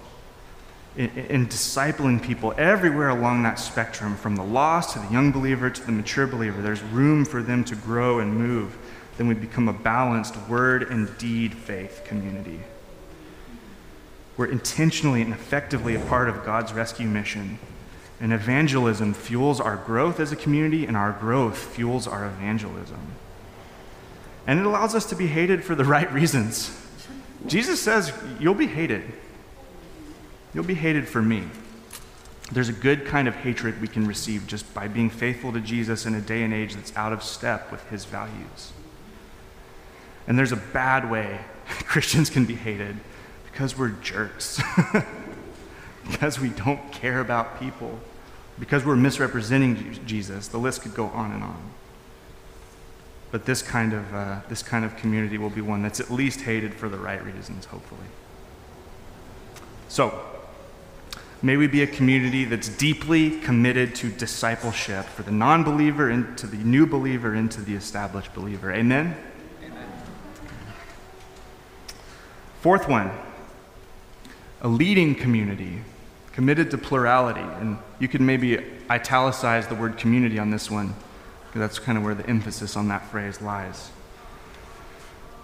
in, 0.97 1.11
in, 1.11 1.47
discipling 1.47 2.21
people 2.23 2.53
everywhere 2.57 3.09
along 3.09 3.45
that 3.45 3.59
spectrum, 3.59 4.17
from 4.17 4.37
the 4.37 4.43
lost 4.43 4.95
to 4.95 4.99
the 4.99 5.13
young 5.13 5.31
believer 5.31 5.71
to 5.71 5.87
the 5.87 5.93
mature 5.93 6.27
believer, 6.27 6.61
there's 6.63 6.83
room 6.83 7.25
for 7.25 7.43
them 7.43 7.65
to 7.65 7.77
grow 7.77 8.19
and 8.19 8.35
move, 8.35 8.77
then 9.17 9.29
we 9.29 9.35
become 9.35 9.69
a 9.69 9.73
balanced 9.73 10.37
word 10.49 10.83
and 10.91 11.17
deed 11.19 11.55
faith 11.55 12.03
community. 12.05 12.61
We're 14.37 14.47
intentionally 14.47 15.23
and 15.23 15.33
effectively 15.33 15.95
a 15.95 16.01
part 16.01 16.29
of 16.29 16.45
God's 16.45 16.73
rescue 16.73 17.07
mission 17.07 17.59
and 18.21 18.35
evangelism 18.35 19.15
fuels 19.15 19.61
our 19.61 19.77
growth 19.77 20.21
as 20.21 20.31
a 20.31 20.37
community, 20.37 20.85
and 20.85 20.97
our 20.97 21.13
growth 21.13 21.57
fuels 21.57 22.07
our 22.07 22.27
evangelism. 22.27 23.01
And 24.47 24.61
it 24.61 24.67
allows 24.67 24.95
us 24.95 25.07
to 25.07 25.17
be 25.17 25.27
hated 25.27 25.65
for 25.65 25.75
the 25.75 25.85
right 25.97 26.13
reasons. 26.13 26.77
Jesus 27.47 27.81
says, 27.81 28.13
You'll 28.39 28.55
be 28.55 28.67
hated. 28.67 29.03
You'll 30.53 30.65
be 30.65 30.75
hated 30.75 31.09
for 31.09 31.23
me. 31.23 31.45
There's 32.53 32.69
a 32.69 32.75
good 32.75 33.07
kind 33.07 33.29
of 33.29 33.37
hatred 33.37 33.81
we 33.81 33.89
can 33.89 34.07
receive 34.07 34.47
just 34.47 34.73
by 34.75 34.89
being 34.89 35.09
faithful 35.09 35.53
to 35.53 35.61
Jesus 35.61 36.05
in 36.05 36.15
a 36.15 36.21
day 36.21 36.43
and 36.43 36.53
age 36.53 36.75
that's 36.75 36.95
out 36.97 37.13
of 37.13 37.23
step 37.23 37.71
with 37.71 37.89
his 37.89 38.05
values. 38.05 38.73
And 40.27 40.39
there's 40.39 40.53
a 40.53 40.57
bad 40.57 41.11
way 41.11 41.41
Christians 41.87 42.29
can 42.29 42.45
be 42.45 42.57
hated 42.57 42.97
because 43.51 43.79
we're 43.79 43.91
jerks, 43.91 44.61
because 46.11 46.41
we 46.41 46.51
don't 46.51 46.93
care 46.93 47.21
about 47.21 47.61
people 47.61 48.01
because 48.61 48.85
we're 48.85 48.97
misrepresenting 48.97 49.99
Jesus. 50.07 50.47
The 50.47 50.59
list 50.59 50.83
could 50.83 50.95
go 50.95 51.07
on 51.07 51.33
and 51.33 51.43
on. 51.43 51.61
But 53.33 53.47
this 53.47 53.63
kind 53.63 53.93
of, 53.93 54.15
uh, 54.15 54.41
this 54.49 54.63
kind 54.63 54.85
of 54.85 54.97
community 54.97 55.39
will 55.39 55.51
be 55.51 55.61
one 55.61 55.83
that's 55.83 55.99
at 55.99 56.11
least 56.11 56.43
hated 56.43 56.75
for 56.75 56.89
the 56.89 56.99
right 56.99 57.25
reasons, 57.25 57.65
hopefully. 57.65 58.07
So, 59.89 60.31
May 61.43 61.57
we 61.57 61.69
be 61.69 61.83
a 61.83 61.87
community 61.87 62.45
that's 62.45 62.69
deeply 62.69 63.41
committed 63.41 63.95
to 63.97 64.11
discipleship 64.11 65.07
for 65.07 65.23
the 65.23 65.31
non 65.31 65.65
believer 65.65 66.11
into 66.11 66.47
the 66.47 66.59
new 66.59 66.87
believer 66.87 67.35
into 67.35 67.63
the 67.63 67.75
established 67.75 68.35
believer. 68.35 68.71
Amen? 68.71 69.17
Amen? 69.65 69.89
Fourth 72.61 72.89
one 72.89 73.11
a 74.61 74.69
leading 74.69 75.15
community 75.15 75.81
committed 76.33 76.71
to 76.71 76.79
plurality. 76.79 77.41
And 77.41 77.79
you 77.99 78.09
could 78.09 78.21
maybe 78.21 78.59
italicize 78.91 79.67
the 79.67 79.75
word 79.75 79.97
community 79.97 80.39
on 80.39 80.51
this 80.51 80.71
one, 80.71 80.95
because 81.47 81.61
that's 81.61 81.79
kind 81.79 81.99
of 81.99 82.05
where 82.05 82.15
the 82.15 82.29
emphasis 82.29 82.77
on 82.77 82.89
that 82.89 83.07
phrase 83.11 83.41
lies. 83.41 83.91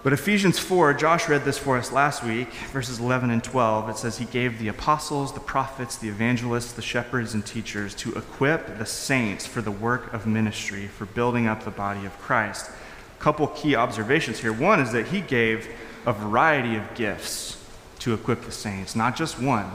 But 0.07 0.13
Ephesians 0.13 0.57
4, 0.61 0.95
Josh 0.95 1.29
read 1.29 1.45
this 1.45 1.59
for 1.59 1.77
us 1.77 1.91
last 1.91 2.23
week, 2.23 2.53
verses 2.73 3.01
11 3.01 3.31
and 3.31 3.43
12. 3.43 3.89
It 3.89 3.97
says, 3.97 4.19
He 4.19 4.25
gave 4.25 4.61
the 4.61 4.69
apostles, 4.69 5.33
the 5.33 5.41
prophets, 5.41 5.97
the 5.97 6.09
evangelists, 6.09 6.75
the 6.75 6.83
shepherds, 6.83 7.35
and 7.35 7.45
teachers 7.45 7.93
to 7.97 8.13
equip 8.15 8.79
the 8.79 8.87
saints 8.87 9.47
for 9.47 9.63
the 9.63 9.73
work 9.73 10.13
of 10.15 10.25
ministry, 10.25 10.87
for 10.87 11.07
building 11.07 11.49
up 11.49 11.65
the 11.65 11.73
body 11.73 12.07
of 12.07 12.17
Christ. 12.21 12.71
A 13.19 13.21
couple 13.21 13.49
key 13.49 13.75
observations 13.75 14.39
here. 14.39 14.53
One 14.53 14.79
is 14.79 14.93
that 14.93 15.09
He 15.09 15.21
gave 15.21 15.69
a 16.07 16.13
variety 16.13 16.77
of 16.77 16.95
gifts 16.95 17.61
to 17.99 18.15
equip 18.15 18.43
the 18.43 18.53
saints, 18.53 18.95
not 18.95 19.17
just 19.17 19.41
one. 19.41 19.69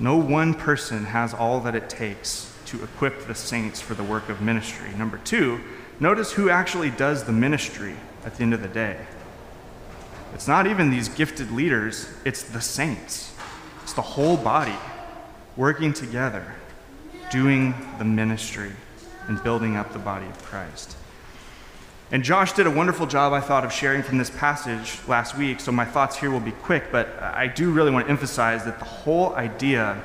No 0.00 0.16
one 0.16 0.54
person 0.54 1.04
has 1.04 1.34
all 1.34 1.60
that 1.60 1.74
it 1.74 1.90
takes 1.90 2.50
to 2.64 2.82
equip 2.82 3.26
the 3.26 3.34
saints 3.34 3.82
for 3.82 3.92
the 3.92 4.02
work 4.02 4.30
of 4.30 4.40
ministry. 4.40 4.88
Number 4.96 5.18
two, 5.18 5.60
notice 6.00 6.32
who 6.32 6.48
actually 6.48 6.88
does 6.88 7.24
the 7.24 7.32
ministry 7.32 7.96
at 8.24 8.34
the 8.34 8.42
end 8.42 8.54
of 8.54 8.62
the 8.62 8.68
day. 8.68 8.98
It's 10.32 10.48
not 10.48 10.66
even 10.66 10.90
these 10.90 11.10
gifted 11.10 11.50
leaders, 11.50 12.08
it's 12.24 12.42
the 12.42 12.62
saints. 12.62 13.34
It's 13.82 13.92
the 13.92 14.00
whole 14.00 14.38
body 14.38 14.76
working 15.54 15.92
together, 15.92 16.54
doing 17.30 17.74
the 17.98 18.04
ministry 18.04 18.72
and 19.28 19.42
building 19.42 19.76
up 19.76 19.92
the 19.92 19.98
body 19.98 20.26
of 20.26 20.42
Christ. 20.42 20.96
And 22.12 22.24
Josh 22.24 22.52
did 22.54 22.66
a 22.66 22.70
wonderful 22.70 23.06
job, 23.06 23.32
I 23.32 23.40
thought, 23.40 23.64
of 23.64 23.72
sharing 23.72 24.02
from 24.02 24.18
this 24.18 24.30
passage 24.30 24.98
last 25.06 25.36
week, 25.36 25.60
so 25.60 25.70
my 25.70 25.84
thoughts 25.84 26.16
here 26.16 26.30
will 26.30 26.40
be 26.40 26.50
quick, 26.50 26.90
but 26.90 27.08
I 27.22 27.46
do 27.46 27.70
really 27.70 27.92
want 27.92 28.06
to 28.06 28.10
emphasize 28.10 28.64
that 28.64 28.80
the 28.80 28.84
whole 28.84 29.34
idea 29.36 30.02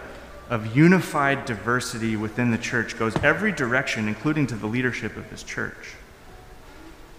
of 0.48 0.78
unified 0.78 1.46
diversity 1.46 2.16
within 2.16 2.52
the 2.52 2.60
church 2.60 3.00
goes 3.00 3.16
every 3.24 3.52
direction, 3.52 4.08
including 4.08 4.46
to 4.48 4.56
the 4.56 4.68
leadership 4.68 5.18
of 5.18 5.28
this 5.32 5.42
church. 5.42 5.96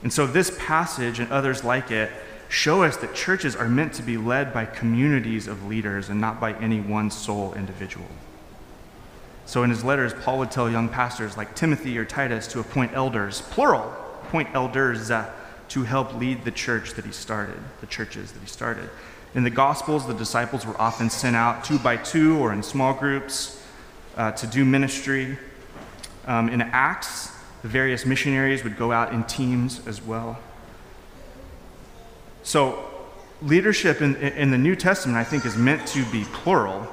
And 0.04 0.12
so, 0.12 0.24
this 0.24 0.56
passage 0.56 1.18
and 1.18 1.32
others 1.32 1.64
like 1.64 1.90
it 1.90 2.10
show 2.48 2.84
us 2.84 2.96
that 2.98 3.12
churches 3.12 3.56
are 3.56 3.68
meant 3.68 3.92
to 3.94 4.02
be 4.02 4.16
led 4.16 4.54
by 4.54 4.66
communities 4.66 5.48
of 5.48 5.66
leaders 5.66 6.08
and 6.08 6.20
not 6.20 6.40
by 6.40 6.52
any 6.54 6.80
one 6.80 7.10
sole 7.10 7.54
individual. 7.54 8.06
So, 9.46 9.64
in 9.64 9.70
his 9.70 9.82
letters, 9.82 10.14
Paul 10.14 10.38
would 10.38 10.52
tell 10.52 10.70
young 10.70 10.88
pastors 10.88 11.36
like 11.36 11.56
Timothy 11.56 11.98
or 11.98 12.04
Titus 12.04 12.46
to 12.48 12.60
appoint 12.60 12.92
elders, 12.92 13.40
plural, 13.40 13.95
appoint 14.26 14.48
elders 14.54 15.10
uh, 15.10 15.30
to 15.68 15.82
help 15.82 16.14
lead 16.14 16.44
the 16.44 16.50
church 16.50 16.94
that 16.94 17.04
he 17.04 17.12
started, 17.12 17.58
the 17.80 17.86
churches 17.86 18.32
that 18.32 18.40
he 18.40 18.46
started. 18.46 18.88
In 19.34 19.44
the 19.44 19.50
Gospels, 19.50 20.06
the 20.06 20.14
disciples 20.14 20.64
were 20.64 20.80
often 20.80 21.10
sent 21.10 21.36
out 21.36 21.64
two 21.64 21.78
by 21.78 21.96
two 21.96 22.38
or 22.38 22.52
in 22.52 22.62
small 22.62 22.94
groups 22.94 23.62
uh, 24.16 24.32
to 24.32 24.46
do 24.46 24.64
ministry. 24.64 25.38
Um, 26.26 26.48
in 26.48 26.62
Acts, 26.62 27.30
the 27.62 27.68
various 27.68 28.06
missionaries 28.06 28.64
would 28.64 28.76
go 28.76 28.92
out 28.92 29.12
in 29.12 29.24
teams 29.24 29.86
as 29.86 30.02
well. 30.02 30.38
So, 32.42 32.88
leadership 33.42 34.00
in, 34.00 34.16
in 34.16 34.50
the 34.50 34.58
New 34.58 34.76
Testament, 34.76 35.18
I 35.18 35.24
think, 35.24 35.44
is 35.44 35.56
meant 35.56 35.86
to 35.88 36.04
be 36.06 36.24
plural. 36.32 36.86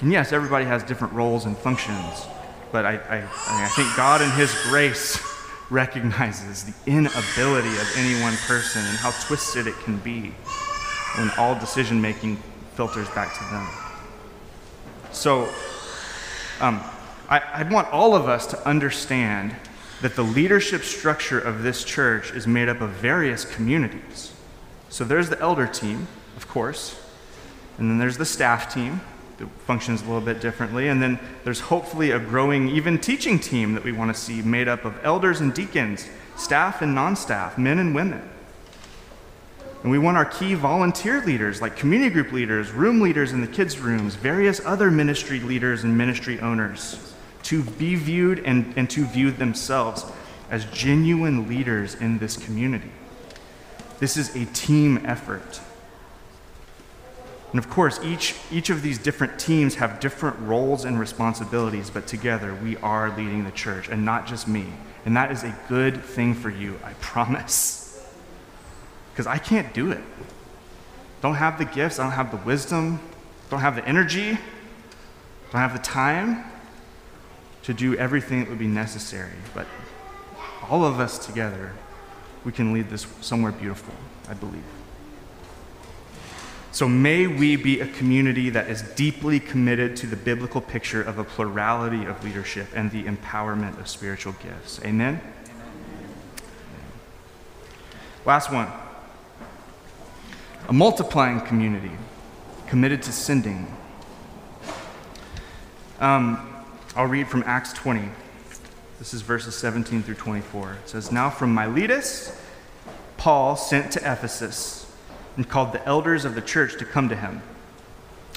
And 0.00 0.12
yes, 0.12 0.32
everybody 0.32 0.66
has 0.66 0.82
different 0.82 1.14
roles 1.14 1.46
and 1.46 1.56
functions, 1.56 2.26
but 2.70 2.84
I, 2.84 2.96
I, 2.96 3.28
I 3.48 3.68
think 3.74 3.96
God, 3.96 4.20
in 4.20 4.30
His 4.32 4.54
grace, 4.64 5.18
recognizes 5.70 6.64
the 6.64 6.74
inability 6.90 7.68
of 7.68 7.92
any 7.96 8.20
one 8.22 8.36
person 8.46 8.84
and 8.84 8.96
how 8.98 9.10
twisted 9.26 9.66
it 9.66 9.74
can 9.80 9.98
be 9.98 10.34
when 11.16 11.30
all 11.38 11.58
decision 11.58 12.00
making 12.00 12.36
filters 12.74 13.08
back 13.10 13.36
to 13.36 13.44
them. 13.44 13.68
So, 15.12 15.48
um, 16.60 16.82
I, 17.28 17.38
I 17.38 17.62
want 17.64 17.88
all 17.92 18.14
of 18.14 18.28
us 18.28 18.46
to 18.48 18.68
understand 18.68 19.54
that 20.02 20.14
the 20.14 20.22
leadership 20.22 20.82
structure 20.82 21.40
of 21.40 21.62
this 21.62 21.84
church 21.84 22.32
is 22.32 22.46
made 22.46 22.68
up 22.68 22.80
of 22.80 22.90
various 22.90 23.44
communities. 23.44 24.32
So 24.88 25.04
there's 25.04 25.30
the 25.30 25.40
elder 25.40 25.66
team, 25.66 26.06
of 26.36 26.46
course, 26.46 27.00
and 27.78 27.90
then 27.90 27.98
there's 27.98 28.18
the 28.18 28.24
staff 28.24 28.72
team 28.72 29.00
functions 29.66 30.02
a 30.02 30.04
little 30.04 30.20
bit 30.20 30.40
differently, 30.40 30.88
and 30.88 31.00
then 31.00 31.18
there's 31.44 31.60
hopefully 31.60 32.10
a 32.10 32.18
growing, 32.18 32.68
even 32.68 32.98
teaching 32.98 33.38
team 33.38 33.74
that 33.74 33.84
we 33.84 33.92
want 33.92 34.14
to 34.14 34.20
see 34.20 34.42
made 34.42 34.68
up 34.68 34.84
of 34.84 34.98
elders 35.04 35.40
and 35.40 35.54
deacons, 35.54 36.08
staff 36.36 36.82
and 36.82 36.94
non 36.94 37.16
staff, 37.16 37.58
men 37.58 37.78
and 37.78 37.94
women. 37.94 38.28
And 39.82 39.92
we 39.92 39.98
want 39.98 40.16
our 40.16 40.24
key 40.24 40.54
volunteer 40.54 41.20
leaders, 41.20 41.62
like 41.62 41.76
community 41.76 42.10
group 42.10 42.32
leaders, 42.32 42.72
room 42.72 43.00
leaders 43.00 43.32
in 43.32 43.40
the 43.40 43.46
kids' 43.46 43.78
rooms, 43.78 44.14
various 44.16 44.60
other 44.64 44.90
ministry 44.90 45.38
leaders 45.38 45.84
and 45.84 45.96
ministry 45.96 46.40
owners 46.40 47.14
to 47.44 47.62
be 47.62 47.94
viewed 47.94 48.40
and, 48.40 48.72
and 48.76 48.90
to 48.90 49.06
view 49.06 49.30
themselves 49.30 50.04
as 50.50 50.64
genuine 50.66 51.48
leaders 51.48 51.94
in 51.94 52.18
this 52.18 52.36
community. 52.36 52.90
This 54.00 54.16
is 54.16 54.34
a 54.34 54.44
team 54.46 55.00
effort. 55.04 55.60
And 57.50 57.58
of 57.58 57.70
course, 57.70 58.00
each, 58.02 58.34
each 58.50 58.70
of 58.70 58.82
these 58.82 58.98
different 58.98 59.38
teams 59.38 59.76
have 59.76 60.00
different 60.00 60.38
roles 60.40 60.84
and 60.84 60.98
responsibilities, 60.98 61.90
but 61.90 62.06
together 62.06 62.54
we 62.54 62.76
are 62.78 63.16
leading 63.16 63.44
the 63.44 63.50
church, 63.52 63.88
and 63.88 64.04
not 64.04 64.26
just 64.26 64.48
me. 64.48 64.66
And 65.04 65.16
that 65.16 65.30
is 65.30 65.44
a 65.44 65.56
good 65.68 66.02
thing 66.02 66.34
for 66.34 66.50
you, 66.50 66.78
I 66.84 66.92
promise. 67.00 68.04
Because 69.12 69.26
I 69.26 69.38
can't 69.38 69.72
do 69.72 69.92
it. 69.92 70.02
Don't 71.22 71.36
have 71.36 71.58
the 71.58 71.64
gifts, 71.64 71.98
I 71.98 72.02
don't 72.02 72.12
have 72.12 72.30
the 72.30 72.44
wisdom, 72.44 73.00
don't 73.48 73.60
have 73.60 73.76
the 73.76 73.86
energy, 73.86 74.38
don't 75.52 75.60
have 75.60 75.72
the 75.72 75.82
time 75.82 76.44
to 77.62 77.72
do 77.72 77.96
everything 77.96 78.40
that 78.40 78.50
would 78.50 78.58
be 78.58 78.66
necessary. 78.66 79.32
But 79.54 79.66
all 80.68 80.84
of 80.84 81.00
us 81.00 81.24
together, 81.24 81.72
we 82.44 82.52
can 82.52 82.72
lead 82.72 82.90
this 82.90 83.06
somewhere 83.20 83.52
beautiful, 83.52 83.94
I 84.28 84.34
believe. 84.34 84.62
So 86.76 86.86
may 86.86 87.26
we 87.26 87.56
be 87.56 87.80
a 87.80 87.86
community 87.86 88.50
that 88.50 88.68
is 88.68 88.82
deeply 88.82 89.40
committed 89.40 89.96
to 89.96 90.06
the 90.06 90.14
biblical 90.14 90.60
picture 90.60 91.00
of 91.00 91.16
a 91.16 91.24
plurality 91.24 92.04
of 92.04 92.22
leadership 92.22 92.68
and 92.74 92.90
the 92.90 93.04
empowerment 93.04 93.80
of 93.80 93.88
spiritual 93.88 94.34
gifts. 94.42 94.78
Amen? 94.84 95.18
Last 98.26 98.52
one 98.52 98.70
a 100.68 100.72
multiplying 100.74 101.40
community 101.40 101.92
committed 102.66 103.02
to 103.04 103.12
sending. 103.12 103.74
Um, 105.98 106.62
I'll 106.94 107.06
read 107.06 107.28
from 107.28 107.42
Acts 107.46 107.72
20. 107.72 108.06
This 108.98 109.14
is 109.14 109.22
verses 109.22 109.54
17 109.54 110.02
through 110.02 110.16
24. 110.16 110.72
It 110.74 110.88
says, 110.90 111.10
Now 111.10 111.30
from 111.30 111.54
Miletus, 111.54 112.38
Paul 113.16 113.56
sent 113.56 113.92
to 113.92 114.00
Ephesus 114.00 114.85
and 115.36 115.48
called 115.48 115.72
the 115.72 115.84
elders 115.86 116.24
of 116.24 116.34
the 116.34 116.40
church 116.40 116.78
to 116.78 116.84
come 116.84 117.08
to 117.08 117.16
him. 117.16 117.42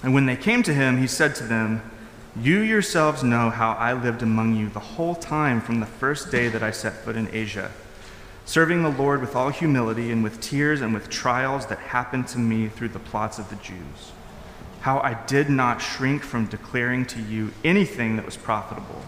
And 0.03 0.13
when 0.13 0.25
they 0.25 0.35
came 0.35 0.63
to 0.63 0.73
him, 0.73 0.97
he 0.97 1.07
said 1.07 1.35
to 1.35 1.43
them, 1.43 1.81
You 2.39 2.59
yourselves 2.59 3.23
know 3.23 3.49
how 3.49 3.73
I 3.73 3.93
lived 3.93 4.21
among 4.21 4.55
you 4.55 4.69
the 4.69 4.79
whole 4.79 5.15
time 5.15 5.61
from 5.61 5.79
the 5.79 5.85
first 5.85 6.31
day 6.31 6.47
that 6.49 6.63
I 6.63 6.71
set 6.71 6.93
foot 7.03 7.15
in 7.15 7.29
Asia, 7.33 7.71
serving 8.45 8.83
the 8.83 8.89
Lord 8.89 9.21
with 9.21 9.35
all 9.35 9.49
humility 9.49 10.11
and 10.11 10.23
with 10.23 10.41
tears 10.41 10.81
and 10.81 10.93
with 10.93 11.09
trials 11.09 11.65
that 11.67 11.79
happened 11.79 12.27
to 12.29 12.39
me 12.39 12.67
through 12.67 12.89
the 12.89 12.99
plots 12.99 13.39
of 13.39 13.49
the 13.49 13.55
Jews 13.57 14.11
how 14.81 14.99
I 14.99 15.13
did 15.25 15.49
not 15.49 15.81
shrink 15.81 16.23
from 16.23 16.45
declaring 16.45 17.05
to 17.07 17.21
you 17.21 17.51
anything 17.63 18.15
that 18.15 18.25
was 18.25 18.37
profitable, 18.37 19.01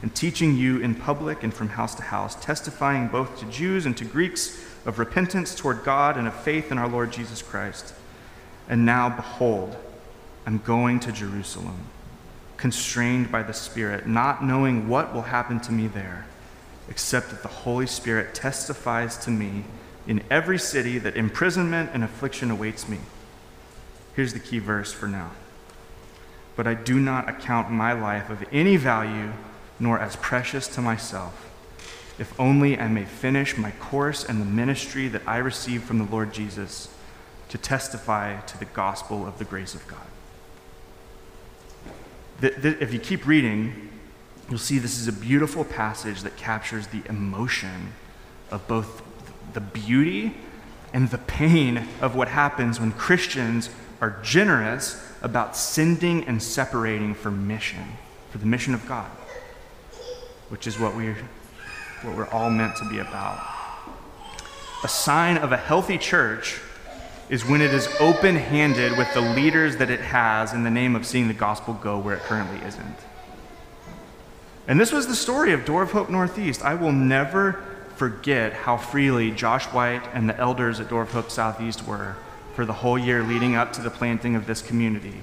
and 0.00 0.14
teaching 0.14 0.56
you 0.56 0.78
in 0.78 0.94
public 0.94 1.42
and 1.42 1.52
from 1.52 1.70
house 1.70 1.94
to 1.96 2.02
house, 2.02 2.36
testifying 2.36 3.08
both 3.08 3.38
to 3.40 3.46
Jews 3.46 3.84
and 3.84 3.96
to 3.96 4.04
Greeks 4.04 4.64
of 4.86 4.98
repentance 4.98 5.54
toward 5.54 5.84
God 5.84 6.16
and 6.16 6.26
of 6.26 6.34
faith 6.34 6.70
in 6.72 6.78
our 6.78 6.88
Lord 6.88 7.12
Jesus 7.12 7.42
Christ. 7.42 7.94
And 8.68 8.84
now, 8.84 9.08
behold, 9.08 9.76
I'm 10.46 10.58
going 10.58 11.00
to 11.00 11.12
Jerusalem, 11.12 11.86
constrained 12.56 13.30
by 13.30 13.42
the 13.42 13.52
Spirit, 13.52 14.06
not 14.06 14.44
knowing 14.44 14.88
what 14.88 15.12
will 15.12 15.22
happen 15.22 15.60
to 15.60 15.72
me 15.72 15.86
there, 15.86 16.26
except 16.88 17.30
that 17.30 17.42
the 17.42 17.48
Holy 17.48 17.86
Spirit 17.86 18.34
testifies 18.34 19.16
to 19.18 19.30
me 19.30 19.64
in 20.06 20.22
every 20.30 20.58
city 20.58 20.98
that 20.98 21.16
imprisonment 21.16 21.90
and 21.92 22.02
affliction 22.02 22.50
awaits 22.50 22.88
me. 22.88 22.98
Here's 24.16 24.32
the 24.32 24.40
key 24.40 24.58
verse 24.58 24.92
for 24.92 25.06
now. 25.06 25.32
But 26.56 26.66
I 26.66 26.74
do 26.74 26.98
not 26.98 27.28
account 27.28 27.70
my 27.70 27.92
life 27.92 28.30
of 28.30 28.44
any 28.50 28.76
value 28.76 29.32
nor 29.78 29.98
as 29.98 30.16
precious 30.16 30.66
to 30.68 30.80
myself, 30.82 31.48
if 32.18 32.38
only 32.38 32.78
I 32.78 32.88
may 32.88 33.04
finish 33.04 33.56
my 33.56 33.70
course 33.72 34.24
and 34.24 34.40
the 34.40 34.44
ministry 34.44 35.08
that 35.08 35.22
I 35.26 35.38
received 35.38 35.84
from 35.84 35.98
the 35.98 36.04
Lord 36.04 36.32
Jesus 36.32 36.88
to 37.48 37.58
testify 37.58 38.40
to 38.40 38.58
the 38.58 38.64
gospel 38.66 39.26
of 39.26 39.38
the 39.38 39.44
grace 39.44 39.74
of 39.74 39.86
God. 39.86 40.06
th- 42.40 42.60
th- 42.60 42.76
if 42.80 42.92
you 42.92 42.98
keep 42.98 43.26
reading, 43.26 43.90
you'll 44.48 44.58
see 44.58 44.78
this 44.78 44.98
is 44.98 45.08
a 45.08 45.12
beautiful 45.12 45.64
passage 45.64 46.22
that 46.22 46.36
captures 46.36 46.88
the 46.88 47.02
emotion 47.08 47.92
of 48.50 48.66
both 48.68 49.02
the 49.52 49.60
beauty 49.60 50.34
and 50.92 51.10
the 51.10 51.18
pain 51.18 51.86
of 52.00 52.14
what 52.14 52.28
happens 52.28 52.80
when 52.80 52.92
Christians 52.92 53.70
are 54.00 54.18
generous 54.22 55.04
about 55.22 55.56
sending 55.56 56.24
and 56.24 56.42
separating 56.42 57.14
for 57.14 57.30
mission, 57.30 57.84
for 58.30 58.38
the 58.38 58.46
mission 58.46 58.74
of 58.74 58.86
God, 58.86 59.10
which 60.48 60.66
is 60.66 60.78
what 60.78 60.94
we're, 60.94 61.16
what 62.02 62.16
we're 62.16 62.28
all 62.28 62.50
meant 62.50 62.76
to 62.76 62.84
be 62.88 62.98
about. 62.98 63.38
A 64.84 64.88
sign 64.88 65.38
of 65.38 65.52
a 65.52 65.56
healthy 65.56 65.98
church 65.98 66.60
is 67.28 67.44
when 67.44 67.60
it 67.60 67.74
is 67.74 67.88
open 68.00 68.36
handed 68.36 68.96
with 68.96 69.12
the 69.12 69.20
leaders 69.20 69.76
that 69.76 69.90
it 69.90 70.00
has 70.00 70.52
in 70.52 70.62
the 70.62 70.70
name 70.70 70.96
of 70.96 71.04
seeing 71.04 71.28
the 71.28 71.34
gospel 71.34 71.74
go 71.74 71.98
where 71.98 72.16
it 72.16 72.22
currently 72.22 72.66
isn't. 72.66 72.96
And 74.66 74.78
this 74.78 74.92
was 74.92 75.06
the 75.06 75.16
story 75.16 75.52
of 75.52 75.64
Door 75.64 75.82
of 75.82 75.92
Hope 75.92 76.10
Northeast. 76.10 76.62
I 76.62 76.74
will 76.74 76.92
never 76.92 77.62
forget 77.96 78.52
how 78.52 78.76
freely 78.76 79.30
Josh 79.30 79.64
White 79.66 80.02
and 80.14 80.28
the 80.28 80.36
elders 80.38 80.78
at 80.78 80.88
Door 80.88 81.02
of 81.02 81.12
Hope 81.12 81.30
Southeast 81.30 81.86
were 81.86 82.16
for 82.54 82.64
the 82.64 82.72
whole 82.72 82.98
year 82.98 83.22
leading 83.22 83.56
up 83.56 83.72
to 83.74 83.80
the 83.80 83.90
planting 83.90 84.36
of 84.36 84.46
this 84.46 84.62
community 84.62 85.22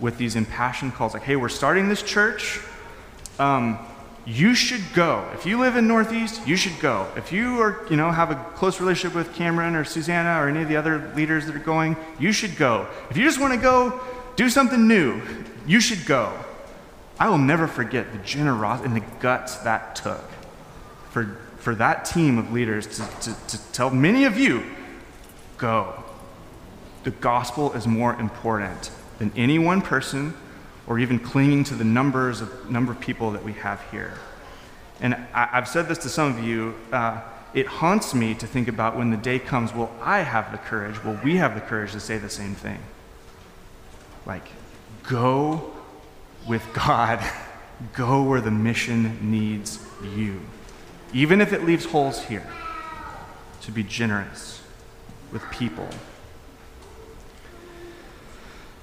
with 0.00 0.18
these 0.18 0.34
impassioned 0.34 0.94
calls 0.94 1.14
like, 1.14 1.22
hey, 1.22 1.36
we're 1.36 1.48
starting 1.48 1.88
this 1.88 2.02
church. 2.02 2.60
Um, 3.38 3.78
you 4.26 4.54
should 4.54 4.82
go. 4.94 5.28
If 5.34 5.46
you 5.46 5.58
live 5.58 5.76
in 5.76 5.88
Northeast, 5.88 6.46
you 6.46 6.56
should 6.56 6.78
go. 6.80 7.08
If 7.16 7.32
you 7.32 7.60
are, 7.60 7.86
you 7.90 7.96
know, 7.96 8.10
have 8.10 8.30
a 8.30 8.36
close 8.54 8.80
relationship 8.80 9.14
with 9.14 9.34
Cameron 9.34 9.74
or 9.74 9.84
Susanna 9.84 10.40
or 10.40 10.48
any 10.48 10.62
of 10.62 10.68
the 10.68 10.76
other 10.76 11.12
leaders 11.16 11.46
that 11.46 11.56
are 11.56 11.58
going, 11.58 11.96
you 12.18 12.32
should 12.32 12.56
go. 12.56 12.86
If 13.08 13.16
you 13.16 13.24
just 13.24 13.40
want 13.40 13.54
to 13.54 13.60
go 13.60 14.00
do 14.36 14.50
something 14.50 14.86
new, 14.86 15.22
you 15.66 15.80
should 15.80 16.06
go. 16.06 16.32
I 17.18 17.28
will 17.28 17.38
never 17.38 17.66
forget 17.66 18.12
the 18.12 18.18
generosity 18.18 18.88
and 18.88 18.96
the 18.96 19.06
guts 19.20 19.56
that 19.58 19.96
took 19.96 20.24
for, 21.10 21.38
for 21.58 21.74
that 21.74 22.04
team 22.04 22.38
of 22.38 22.52
leaders 22.52 22.86
to, 22.86 23.20
to, 23.20 23.46
to 23.48 23.72
tell 23.72 23.90
many 23.90 24.24
of 24.24 24.38
you, 24.38 24.64
go. 25.58 26.02
The 27.04 27.10
gospel 27.10 27.72
is 27.72 27.86
more 27.86 28.14
important 28.14 28.90
than 29.18 29.32
any 29.36 29.58
one 29.58 29.82
person 29.82 30.34
or 30.90 30.98
even 30.98 31.20
clinging 31.20 31.62
to 31.62 31.76
the 31.76 31.84
numbers 31.84 32.40
of 32.40 32.68
number 32.68 32.90
of 32.90 32.98
people 32.98 33.30
that 33.30 33.44
we 33.44 33.52
have 33.52 33.80
here. 33.92 34.18
And 35.00 35.14
I, 35.32 35.46
have 35.46 35.68
said 35.68 35.86
this 35.86 35.98
to 35.98 36.08
some 36.08 36.36
of 36.36 36.44
you. 36.44 36.74
Uh, 36.92 37.20
it 37.54 37.68
haunts 37.68 38.12
me 38.12 38.34
to 38.34 38.46
think 38.46 38.66
about 38.66 38.98
when 38.98 39.10
the 39.10 39.16
day 39.16 39.38
comes, 39.38 39.72
will 39.72 39.92
I 40.02 40.18
have 40.18 40.50
the 40.50 40.58
courage, 40.58 41.02
will 41.04 41.18
we 41.22 41.36
have 41.36 41.54
the 41.54 41.60
courage 41.60 41.92
to 41.92 42.00
say 42.00 42.18
the 42.18 42.28
same 42.28 42.56
thing? 42.56 42.80
Like, 44.26 44.48
go 45.04 45.72
with 46.48 46.66
God, 46.72 47.24
go 47.92 48.24
where 48.24 48.40
the 48.40 48.50
mission 48.50 49.30
needs 49.30 49.78
you. 50.02 50.40
Even 51.12 51.40
if 51.40 51.52
it 51.52 51.64
leaves 51.64 51.84
holes 51.84 52.24
here, 52.24 52.46
to 53.62 53.70
be 53.70 53.84
generous 53.84 54.60
with 55.30 55.48
people. 55.52 55.88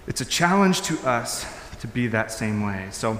It's 0.07 0.21
a 0.21 0.25
challenge 0.25 0.83
to 0.83 0.97
us 1.05 1.56
to 1.81 1.87
be 1.87 2.07
that 2.07 2.31
same 2.31 2.61
way. 2.61 2.87
So 2.91 3.19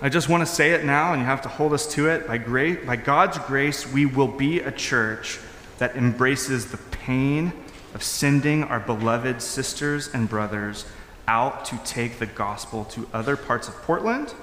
I 0.00 0.08
just 0.08 0.28
want 0.28 0.46
to 0.46 0.52
say 0.52 0.72
it 0.72 0.84
now, 0.84 1.12
and 1.12 1.20
you 1.20 1.26
have 1.26 1.42
to 1.42 1.48
hold 1.48 1.72
us 1.72 1.86
to 1.94 2.08
it. 2.08 2.26
By, 2.26 2.38
grace, 2.38 2.84
by 2.84 2.96
God's 2.96 3.38
grace, 3.38 3.90
we 3.90 4.06
will 4.06 4.28
be 4.28 4.60
a 4.60 4.72
church 4.72 5.38
that 5.78 5.96
embraces 5.96 6.70
the 6.70 6.76
pain 6.76 7.52
of 7.94 8.02
sending 8.02 8.64
our 8.64 8.80
beloved 8.80 9.42
sisters 9.42 10.08
and 10.12 10.28
brothers 10.28 10.86
out 11.28 11.64
to 11.66 11.78
take 11.84 12.18
the 12.18 12.26
gospel 12.26 12.84
to 12.86 13.08
other 13.12 13.36
parts 13.36 13.68
of 13.68 13.74
Portland, 13.82 14.34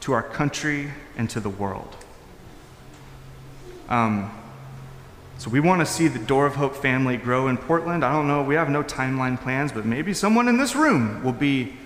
to 0.00 0.12
our 0.12 0.22
country, 0.22 0.90
and 1.16 1.30
to 1.30 1.40
the 1.40 1.50
world. 1.50 1.96
Um, 3.88 4.30
so 5.38 5.50
we 5.50 5.60
want 5.60 5.80
to 5.80 5.86
see 5.86 6.08
the 6.08 6.18
Door 6.18 6.46
of 6.46 6.56
Hope 6.56 6.74
family 6.74 7.16
grow 7.16 7.46
in 7.46 7.56
Portland. 7.56 8.04
I 8.04 8.12
don't 8.12 8.26
know, 8.26 8.42
we 8.42 8.56
have 8.56 8.68
no 8.68 8.82
timeline 8.82 9.40
plans, 9.40 9.70
but 9.70 9.86
maybe 9.86 10.12
someone 10.12 10.48
in 10.48 10.56
this 10.56 10.74
room 10.74 11.22
will 11.22 11.32
be, 11.32 11.77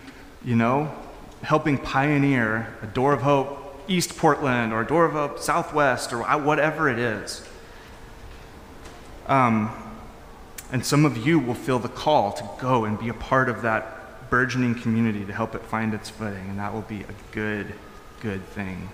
you 0.45 0.57
know, 0.57 0.95
helping 1.43 1.79
pioneer 1.79 2.75
a 2.83 2.87
Door 2.87 3.15
of 3.15 3.23
Hope 3.23 3.83
East 3.89 4.17
Portland 4.17 4.73
or 4.73 4.83
a 4.83 4.87
Door 4.87 5.07
of 5.07 5.13
Hope 5.13 5.39
Southwest 5.39 6.13
or 6.13 6.23
whatever 6.39 6.89
it 6.89 6.99
is. 6.99 7.47
Um, 9.27 9.71
and 10.71 10.85
some 10.85 11.05
of 11.05 11.19
you 11.19 11.39
will 11.39 11.55
feel 11.55 11.79
the 11.79 11.89
call 11.89 12.33
to 12.33 12.49
go 12.61 12.85
and 12.85 12.99
be 12.99 13.09
a 13.09 13.15
part 13.15 13.49
of 13.49 13.63
that 13.63 14.31
burgeoning 14.31 14.75
community 14.75 15.25
to 15.25 15.33
help 15.33 15.55
it 15.55 15.63
find 15.63 15.93
its 15.93 16.09
footing, 16.09 16.49
and 16.49 16.59
that 16.59 16.73
will 16.73 16.83
be 16.83 17.03
a 17.03 17.15
good, 17.33 17.75
good 18.21 18.43
thing. 18.49 18.89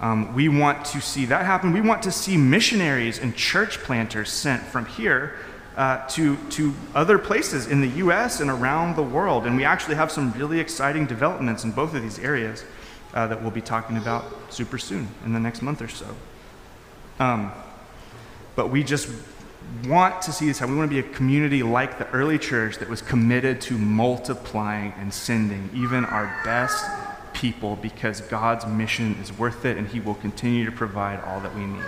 Um, 0.00 0.34
we 0.34 0.48
want 0.48 0.84
to 0.86 1.00
see 1.00 1.26
that 1.26 1.44
happen. 1.44 1.72
We 1.72 1.80
want 1.80 2.02
to 2.04 2.12
see 2.12 2.36
missionaries 2.36 3.18
and 3.18 3.36
church 3.36 3.78
planters 3.80 4.30
sent 4.30 4.62
from 4.62 4.86
here 4.86 5.34
uh, 5.78 6.04
to, 6.08 6.36
to 6.50 6.74
other 6.92 7.18
places 7.18 7.68
in 7.68 7.80
the 7.80 7.88
U.S. 7.98 8.40
and 8.40 8.50
around 8.50 8.96
the 8.96 9.02
world. 9.02 9.46
And 9.46 9.56
we 9.56 9.64
actually 9.64 9.94
have 9.94 10.10
some 10.10 10.32
really 10.32 10.58
exciting 10.58 11.06
developments 11.06 11.62
in 11.62 11.70
both 11.70 11.94
of 11.94 12.02
these 12.02 12.18
areas 12.18 12.64
uh, 13.14 13.28
that 13.28 13.40
we'll 13.40 13.52
be 13.52 13.60
talking 13.60 13.96
about 13.96 14.24
super 14.52 14.76
soon 14.76 15.06
in 15.24 15.32
the 15.32 15.38
next 15.38 15.62
month 15.62 15.80
or 15.80 15.86
so. 15.86 16.06
Um, 17.20 17.52
but 18.56 18.70
we 18.70 18.82
just 18.82 19.08
want 19.86 20.20
to 20.22 20.32
see 20.32 20.46
this 20.46 20.58
happen. 20.58 20.74
We 20.74 20.80
want 20.80 20.90
to 20.90 21.00
be 21.00 21.08
a 21.08 21.12
community 21.14 21.62
like 21.62 21.96
the 21.96 22.08
early 22.10 22.40
church 22.40 22.78
that 22.78 22.88
was 22.88 23.00
committed 23.00 23.60
to 23.62 23.78
multiplying 23.78 24.92
and 24.98 25.14
sending 25.14 25.70
even 25.72 26.04
our 26.04 26.40
best 26.44 26.84
people 27.34 27.76
because 27.76 28.20
God's 28.22 28.66
mission 28.66 29.16
is 29.22 29.32
worth 29.32 29.64
it 29.64 29.76
and 29.76 29.86
He 29.86 30.00
will 30.00 30.16
continue 30.16 30.64
to 30.64 30.72
provide 30.72 31.20
all 31.20 31.38
that 31.38 31.54
we 31.54 31.66
need. 31.66 31.84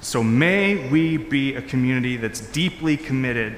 So 0.00 0.22
may 0.22 0.88
we 0.88 1.16
be 1.16 1.54
a 1.54 1.62
community 1.62 2.16
that's 2.16 2.40
deeply 2.40 2.96
committed 2.96 3.56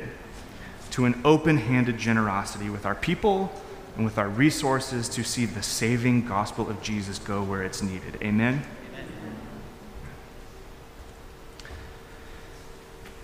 to 0.92 1.04
an 1.04 1.20
open 1.24 1.58
handed 1.58 1.98
generosity 1.98 2.70
with 2.70 2.86
our 2.86 2.94
people 2.94 3.52
and 3.96 4.04
with 4.04 4.16
our 4.18 4.28
resources 4.28 5.08
to 5.10 5.24
see 5.24 5.44
the 5.44 5.62
saving 5.62 6.26
gospel 6.26 6.70
of 6.70 6.80
Jesus 6.82 7.18
go 7.18 7.42
where 7.42 7.62
it's 7.62 7.82
needed. 7.82 8.16
Amen. 8.22 8.62
Amen. 8.92 9.06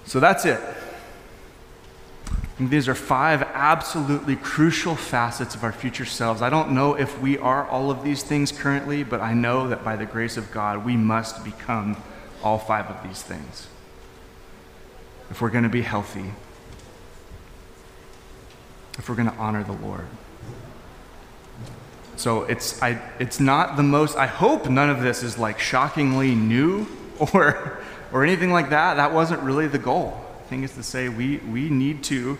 So 0.04 0.20
that's 0.20 0.44
it. 0.44 0.60
And 2.58 2.70
these 2.70 2.88
are 2.88 2.94
five 2.94 3.42
absolutely 3.42 4.36
crucial 4.36 4.94
facets 4.94 5.54
of 5.54 5.64
our 5.64 5.72
future 5.72 6.04
selves. 6.04 6.42
I 6.42 6.50
don't 6.50 6.70
know 6.70 6.94
if 6.94 7.20
we 7.20 7.36
are 7.38 7.66
all 7.68 7.90
of 7.90 8.04
these 8.04 8.22
things 8.22 8.52
currently, 8.52 9.02
but 9.02 9.20
I 9.20 9.34
know 9.34 9.68
that 9.68 9.82
by 9.82 9.96
the 9.96 10.06
grace 10.06 10.36
of 10.36 10.52
God, 10.52 10.84
we 10.84 10.96
must 10.96 11.44
become 11.44 11.96
all 12.44 12.58
five 12.58 12.86
of 12.86 13.02
these 13.02 13.22
things 13.22 13.66
if 15.30 15.40
we're 15.40 15.50
going 15.50 15.64
to 15.64 15.70
be 15.70 15.82
healthy, 15.82 16.32
if 18.98 19.08
we're 19.08 19.14
going 19.14 19.30
to 19.30 19.36
honor 19.36 19.64
the 19.64 19.72
Lord. 19.72 20.06
So 22.16 22.42
it's, 22.44 22.80
I, 22.82 23.00
it's 23.18 23.40
not 23.40 23.76
the 23.76 23.82
most, 23.82 24.16
I 24.16 24.26
hope 24.26 24.68
none 24.68 24.90
of 24.90 25.00
this 25.00 25.22
is 25.22 25.36
like 25.38 25.58
shockingly 25.58 26.34
new 26.34 26.86
or, 27.34 27.78
or 28.12 28.22
anything 28.22 28.52
like 28.52 28.70
that. 28.70 28.94
That 28.94 29.12
wasn't 29.12 29.40
really 29.42 29.66
the 29.66 29.78
goal 29.78 30.20
thing 30.54 30.62
is 30.62 30.74
to 30.74 30.82
say 30.82 31.08
we, 31.08 31.38
we 31.38 31.68
need 31.68 32.04
to 32.04 32.38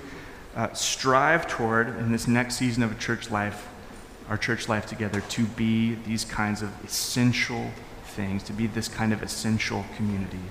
uh, 0.55 0.73
strive 0.73 1.49
toward, 1.49 1.89
in 1.89 2.13
this 2.13 2.29
next 2.29 2.57
season 2.57 2.83
of 2.83 2.93
a 2.93 2.95
church 2.95 3.31
life, 3.31 3.67
our 4.29 4.37
church 4.37 4.69
life 4.69 4.87
together, 4.87 5.21
to 5.23 5.45
be 5.45 5.97
these 6.07 6.25
kinds 6.25 6.63
of 6.63 6.71
essential 6.85 7.71
things, 8.15 8.43
to 8.45 8.53
be 8.53 8.67
this 8.67 8.89
kind 8.89 9.13
of 9.13 9.23
essential 9.23 9.85
community 9.97 10.51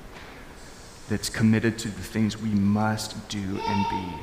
that's 1.10 1.30
committed 1.30 1.78
to 1.80 1.88
the 1.88 2.02
things 2.02 2.38
we 2.38 2.50
must 2.50 3.28
do 3.30 3.60
and 3.68 3.86
be 3.90 4.18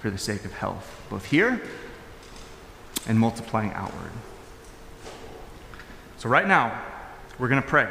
for 0.00 0.10
the 0.10 0.18
sake 0.18 0.44
of 0.44 0.52
health, 0.52 1.02
both 1.08 1.26
here 1.26 1.62
and 3.06 3.18
multiplying 3.18 3.72
outward. 3.72 4.10
So, 6.18 6.28
right 6.28 6.46
now, 6.46 6.82
we're 7.38 7.48
going 7.48 7.62
to 7.62 7.68
pray. 7.68 7.88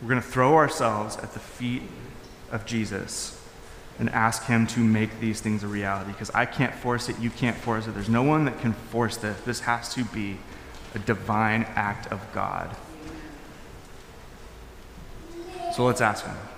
We're 0.00 0.08
going 0.08 0.20
to 0.20 0.26
throw 0.26 0.54
ourselves 0.54 1.16
at 1.16 1.32
the 1.32 1.40
feet 1.40 1.82
of 2.50 2.66
Jesus 2.66 3.40
and 3.98 4.10
ask 4.10 4.44
Him 4.44 4.66
to 4.68 4.80
make 4.80 5.20
these 5.20 5.40
things 5.40 5.62
a 5.62 5.68
reality 5.68 6.12
because 6.12 6.30
I 6.30 6.46
can't 6.46 6.74
force 6.74 7.08
it, 7.08 7.18
you 7.18 7.30
can't 7.30 7.56
force 7.56 7.86
it. 7.86 7.94
There's 7.94 8.08
no 8.08 8.22
one 8.22 8.44
that 8.46 8.60
can 8.60 8.72
force 8.72 9.16
this. 9.16 9.38
This 9.42 9.60
has 9.60 9.94
to 9.94 10.04
be 10.04 10.38
a 10.94 10.98
divine 10.98 11.64
act 11.74 12.10
of 12.12 12.20
God. 12.32 12.74
So 15.74 15.84
let's 15.86 16.00
ask 16.00 16.24
Him. 16.24 16.53